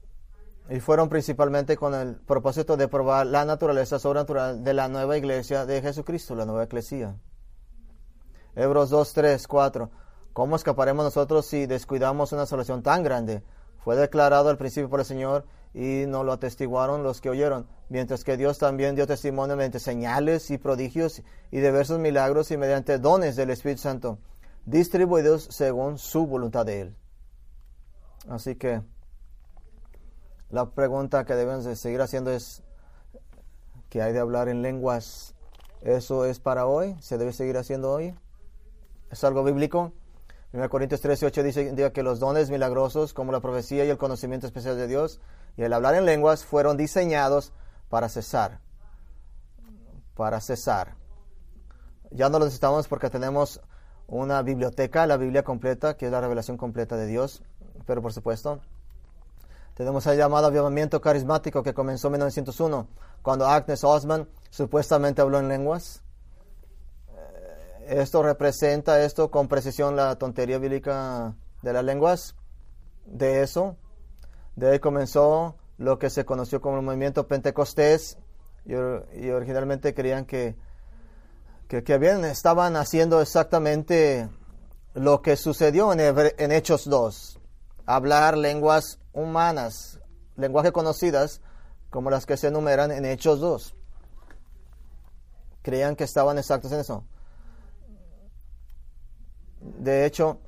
[0.70, 5.64] Y fueron principalmente con el propósito de probar la naturaleza sobrenatural de la nueva iglesia
[5.64, 7.16] de Jesucristo, la nueva iglesia.
[8.55, 9.91] Hebreos 2, 3, 4.
[10.39, 13.43] ¿Cómo escaparemos nosotros si descuidamos una salvación tan grande?
[13.78, 18.22] Fue declarado al principio por el Señor y no lo atestiguaron los que oyeron, mientras
[18.22, 23.34] que Dios también dio testimonio mediante señales y prodigios y diversos milagros y mediante dones
[23.34, 24.20] del Espíritu Santo,
[24.64, 26.97] distribuidos según su voluntad de Él.
[28.28, 28.80] Así que
[30.51, 32.62] la pregunta que debemos de seguir haciendo es,
[33.89, 35.34] ¿qué hay de hablar en lenguas?
[35.80, 36.95] ¿Eso es para hoy?
[37.01, 38.14] ¿Se debe seguir haciendo hoy?
[39.11, 39.95] ¿Es algo bíblico?
[40.53, 44.46] 1 Corintios 13, 8 dice que los dones milagrosos, como la profecía y el conocimiento
[44.46, 45.20] especial de Dios,
[45.57, 47.53] y el hablar en lenguas, fueron diseñados
[47.90, 48.61] para cesar.
[50.14, 50.94] Para cesar.
[52.11, 53.61] Ya no lo necesitamos porque tenemos
[54.07, 57.42] una biblioteca, la Biblia completa, que es la revelación completa de Dios.
[57.84, 58.61] Pero por supuesto,
[59.74, 62.88] tenemos el llamado avivamiento carismático que comenzó en 1901,
[63.20, 66.03] cuando Agnes Osman supuestamente habló en lenguas
[67.89, 72.36] esto representa esto con precisión la tontería bíblica de las lenguas.
[73.07, 73.76] de eso.
[74.57, 78.18] De ahí comenzó lo que se conoció como el movimiento Pentecostés
[78.66, 80.57] y, originalmente creían que,
[81.68, 84.28] que, bien, estaban haciendo exactamente
[84.95, 87.41] lo que sucedió en, en Hechos 2,
[87.86, 90.01] hablar lenguas humanas,
[90.36, 91.41] lenguaje conocidas
[91.89, 93.74] como las que se enumeran en Hechos 2.
[95.62, 97.05] Creían que estaban exactos en eso.
[99.61, 100.41] De hecho,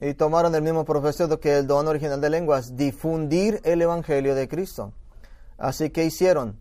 [0.00, 4.48] y tomaron el mismo profesor que el don original de lenguas, difundir el Evangelio de
[4.48, 4.92] Cristo.
[5.58, 6.58] Así que hicieron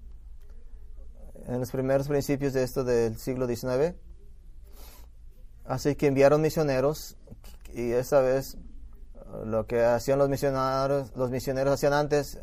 [1.48, 3.96] en los primeros principios de esto del siglo XIX.
[5.66, 7.18] Así que enviaron misioneros
[7.74, 8.58] y esa vez
[9.46, 12.40] lo que hacían los misioneros, los misioneros hacían antes,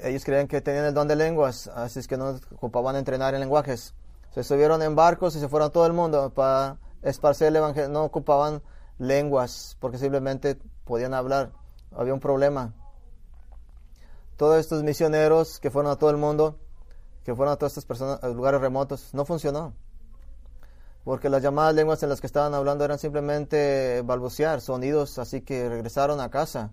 [0.00, 3.40] ellos creían que tenían el don de lenguas, así es que no ocupaban entrenar en
[3.40, 3.94] lenguajes.
[4.34, 7.88] Se subieron en barcos y se fueron a todo el mundo para esparcer el evangelio.
[7.88, 8.62] No ocupaban
[8.98, 11.52] lenguas porque simplemente podían hablar.
[11.92, 12.74] Había un problema.
[14.36, 16.58] Todos estos misioneros que fueron a todo el mundo,
[17.24, 19.74] que fueron a todas estas personas, a lugares remotos, no funcionó
[21.08, 25.66] porque las llamadas lenguas en las que estaban hablando eran simplemente balbucear, sonidos, así que
[25.66, 26.70] regresaron a casa.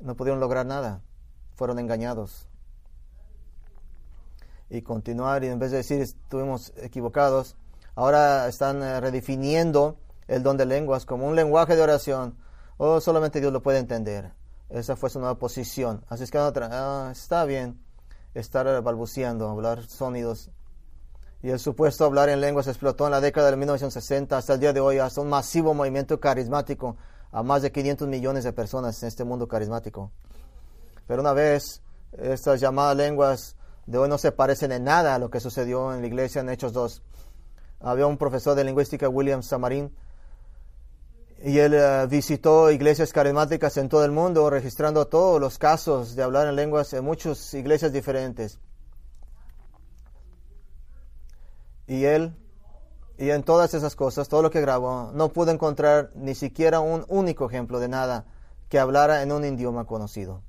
[0.00, 1.00] No pudieron lograr nada,
[1.54, 2.48] fueron engañados.
[4.68, 7.56] Y continuar, y en vez de decir estuvimos equivocados,
[7.94, 12.36] ahora están eh, redefiniendo el don de lenguas como un lenguaje de oración.
[12.76, 14.32] O solamente Dios lo puede entender.
[14.68, 16.04] Esa fue su nueva posición.
[16.08, 17.78] Así es que ah, está bien
[18.34, 20.50] estar balbuceando, hablar sonidos
[21.42, 24.72] y el supuesto hablar en lenguas explotó en la década de 1960 hasta el día
[24.72, 26.96] de hoy, hasta un masivo movimiento carismático
[27.32, 30.12] a más de 500 millones de personas en este mundo carismático.
[31.08, 31.82] Pero una vez,
[32.12, 36.02] estas llamadas lenguas de hoy no se parecen en nada a lo que sucedió en
[36.02, 37.02] la iglesia en Hechos 2.
[37.82, 39.92] Había un profesor de lingüística, William Samarin,
[41.44, 46.22] y él eh, visitó iglesias carismáticas en todo el mundo, registrando todos los casos de
[46.22, 48.60] hablar en lenguas en muchas iglesias diferentes.
[51.88, 52.36] Y él,
[53.18, 57.04] y en todas esas cosas, todo lo que grabó, no pudo encontrar ni siquiera un
[57.08, 58.24] único ejemplo de nada
[58.68, 60.42] que hablara en un idioma conocido.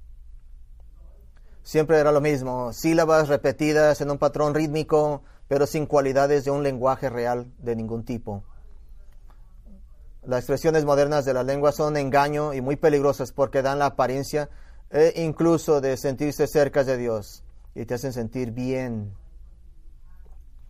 [1.64, 6.64] Siempre era lo mismo, sílabas repetidas en un patrón rítmico, pero sin cualidades de un
[6.64, 8.44] lenguaje real de ningún tipo.
[10.24, 14.50] Las expresiones modernas de la lengua son engaño y muy peligrosas porque dan la apariencia
[14.90, 17.44] e incluso de sentirse cerca de Dios
[17.76, 19.14] y te hacen sentir bien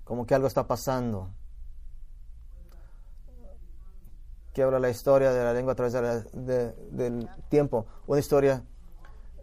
[0.04, 1.30] como que algo está pasando.
[4.54, 5.94] Que habla la historia de la lengua a través
[6.34, 7.88] del tiempo.
[8.06, 8.64] Una historia,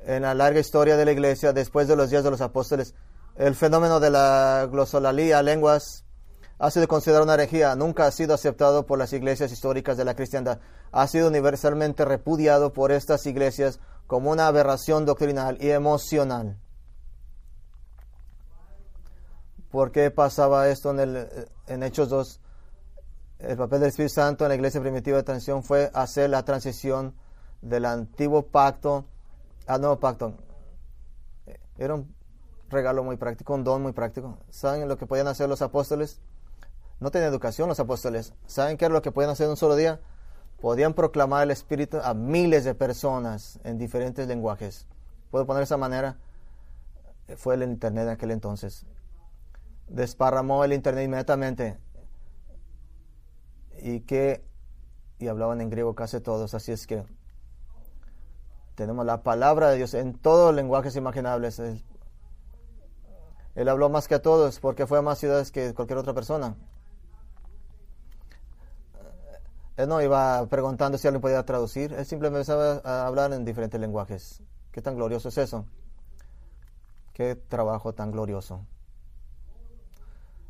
[0.02, 2.94] en la larga historia de la iglesia, después de los días de los apóstoles,
[3.36, 6.04] el fenómeno de la glosolalía, lenguas,
[6.58, 7.74] ha sido considerado una herejía.
[7.74, 10.60] Nunca ha sido aceptado por las iglesias históricas de la cristiandad.
[10.92, 16.58] Ha sido universalmente repudiado por estas iglesias como una aberración doctrinal y emocional.
[19.70, 21.28] ¿Por qué pasaba esto en, el,
[21.66, 22.40] en Hechos 2?
[23.38, 27.14] El papel del Espíritu Santo en la iglesia primitiva de transición fue hacer la transición
[27.62, 29.06] del antiguo pacto
[29.66, 30.34] al nuevo pacto.
[31.78, 32.19] Era un
[32.70, 34.38] regalo muy práctico, un don muy práctico.
[34.50, 36.20] ¿Saben lo que podían hacer los apóstoles?
[37.00, 38.32] No tenían educación los apóstoles.
[38.46, 40.00] ¿Saben qué era lo que podían hacer en un solo día?
[40.60, 44.86] Podían proclamar el Espíritu a miles de personas en diferentes lenguajes.
[45.30, 46.18] ¿Puedo poner de esa manera?
[47.36, 48.86] Fue el Internet en aquel entonces
[49.90, 51.78] desparramó el internet inmediatamente
[53.82, 54.44] y que
[55.18, 57.04] y hablaban en griego casi todos, así es que
[58.74, 61.60] tenemos la palabra de Dios en todos los lenguajes imaginables.
[63.54, 66.56] Él, habló más que a todos porque fue a más ciudades que cualquier otra persona.
[69.76, 74.42] Él no iba preguntando si alguien podía traducir, él simplemente sabe hablar en diferentes lenguajes.
[74.72, 75.64] ¿Qué tan glorioso es eso?
[77.14, 78.66] Qué trabajo tan glorioso.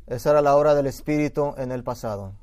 [0.07, 2.33] Esa era la obra del Espíritu en el pasado.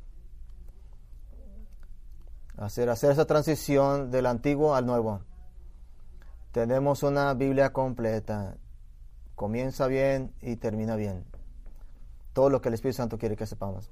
[2.56, 5.20] Hacer, hacer esa transición del antiguo al nuevo.
[6.52, 8.56] Tenemos una Biblia completa.
[9.38, 11.24] Comienza bien y termina bien.
[12.32, 13.88] Todo lo que el Espíritu Santo quiere que sepamos.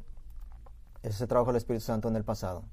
[1.05, 2.65] Ese trabajo del Espíritu Santo en el pasado.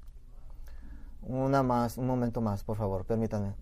[1.22, 3.54] Una más, un momento más, por favor, permítanme.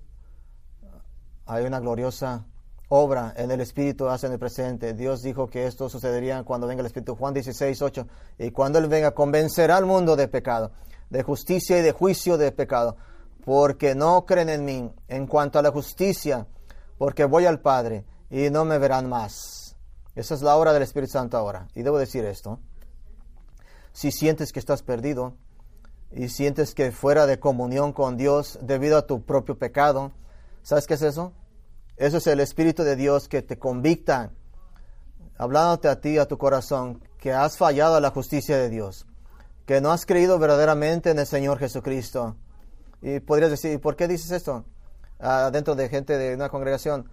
[1.44, 2.46] Hay una gloriosa
[2.88, 4.94] obra en el Espíritu hace en el presente.
[4.94, 7.14] Dios dijo que esto sucedería cuando venga el Espíritu.
[7.14, 8.06] Juan 16, 8.
[8.38, 10.72] Y cuando Él venga, convencerá al mundo de pecado,
[11.10, 12.96] de justicia y de juicio de pecado,
[13.44, 14.90] porque no creen en mí.
[15.06, 16.46] En cuanto a la justicia,
[16.96, 19.76] porque voy al Padre y no me verán más.
[20.14, 21.68] Esa es la obra del Espíritu Santo ahora.
[21.74, 22.58] Y debo decir esto.
[23.92, 25.34] Si sientes que estás perdido,
[26.10, 30.12] y sientes que fuera de comunión con Dios debido a tu propio pecado,
[30.62, 31.32] ¿sabes qué es eso?
[31.96, 34.30] Eso es el Espíritu de Dios que te convicta,
[35.36, 39.06] hablándote a ti, a tu corazón, que has fallado a la justicia de Dios,
[39.66, 42.36] que no has creído verdaderamente en el Señor Jesucristo.
[43.02, 44.64] Y podrías decir, ¿por qué dices esto?
[45.18, 47.08] Ah, dentro de gente de una congregación,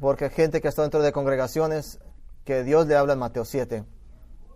[0.00, 1.98] porque gente que está dentro de congregaciones,
[2.44, 3.84] que Dios le habla en Mateo 7,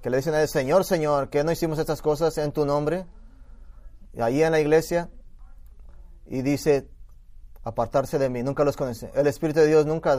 [0.02, 3.06] que le dicen a él, Señor, Señor, que no hicimos estas cosas en tu nombre?
[4.12, 5.10] Y ahí en la iglesia,
[6.26, 6.88] y dice,
[7.62, 9.06] apartarse de mí, nunca los conocí.
[9.14, 10.16] El Espíritu de Dios nunca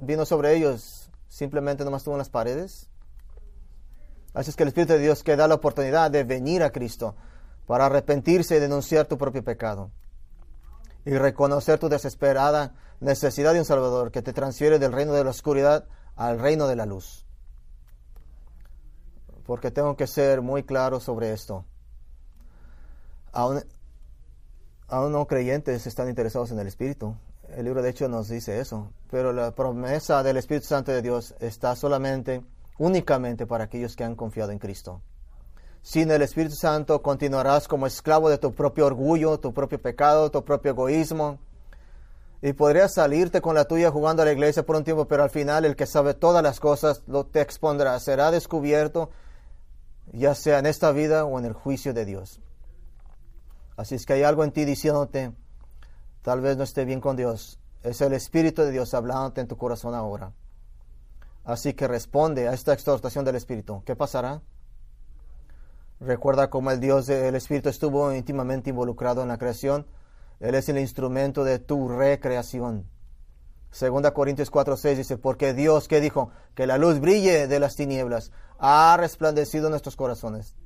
[0.00, 2.88] vino sobre ellos, simplemente nomás estuvo en las paredes.
[4.34, 7.16] Así es que el Espíritu de Dios que da la oportunidad de venir a Cristo
[7.66, 9.90] para arrepentirse y denunciar tu propio pecado
[11.08, 15.30] y reconocer tu desesperada necesidad de un Salvador que te transfiere del reino de la
[15.30, 15.86] oscuridad
[16.16, 17.24] al reino de la luz.
[19.46, 21.64] Porque tengo que ser muy claro sobre esto.
[23.32, 23.62] Aún,
[24.90, 27.16] no creyentes están interesados en el Espíritu.
[27.56, 28.92] El libro de hecho nos dice eso.
[29.10, 32.44] Pero la promesa del Espíritu Santo de Dios está solamente,
[32.76, 35.00] únicamente para aquellos que han confiado en Cristo.
[35.82, 40.44] Sin el Espíritu Santo continuarás como esclavo de tu propio orgullo, tu propio pecado, tu
[40.44, 41.38] propio egoísmo.
[42.42, 45.30] Y podrías salirte con la tuya jugando a la iglesia por un tiempo, pero al
[45.30, 49.10] final el que sabe todas las cosas lo te expondrá, será descubierto,
[50.12, 52.40] ya sea en esta vida o en el juicio de Dios.
[53.76, 55.32] Así es que hay algo en ti diciéndote,
[56.22, 57.58] tal vez no esté bien con Dios.
[57.82, 60.32] Es el Espíritu de Dios hablándote en tu corazón ahora.
[61.44, 63.82] Así que responde a esta exhortación del Espíritu.
[63.84, 64.42] ¿Qué pasará?
[66.00, 69.84] Recuerda cómo el Dios del Espíritu estuvo íntimamente involucrado en la creación.
[70.38, 72.88] Él es el instrumento de tu recreación.
[73.72, 78.30] Segunda Corintios 4:6 dice, porque Dios que dijo que la luz brille de las tinieblas,
[78.58, 80.56] ha resplandecido en nuestros corazones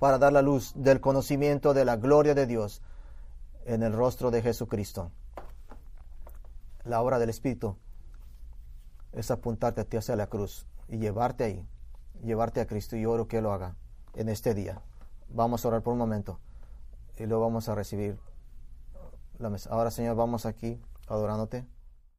[0.00, 2.82] para dar la luz del conocimiento de la gloria de Dios
[3.66, 5.12] en el rostro de Jesucristo.
[6.82, 7.76] La obra del Espíritu
[9.12, 11.66] es apuntarte a ti hacia la cruz y llevarte ahí,
[12.24, 12.96] llevarte a Cristo.
[12.96, 13.76] Y oro que lo haga
[14.16, 14.80] en este día.
[15.30, 16.38] Vamos a orar por un momento
[17.18, 18.18] y luego vamos a recibir
[19.38, 19.70] la mesa.
[19.70, 21.64] Ahora, Señor, vamos aquí adorándote.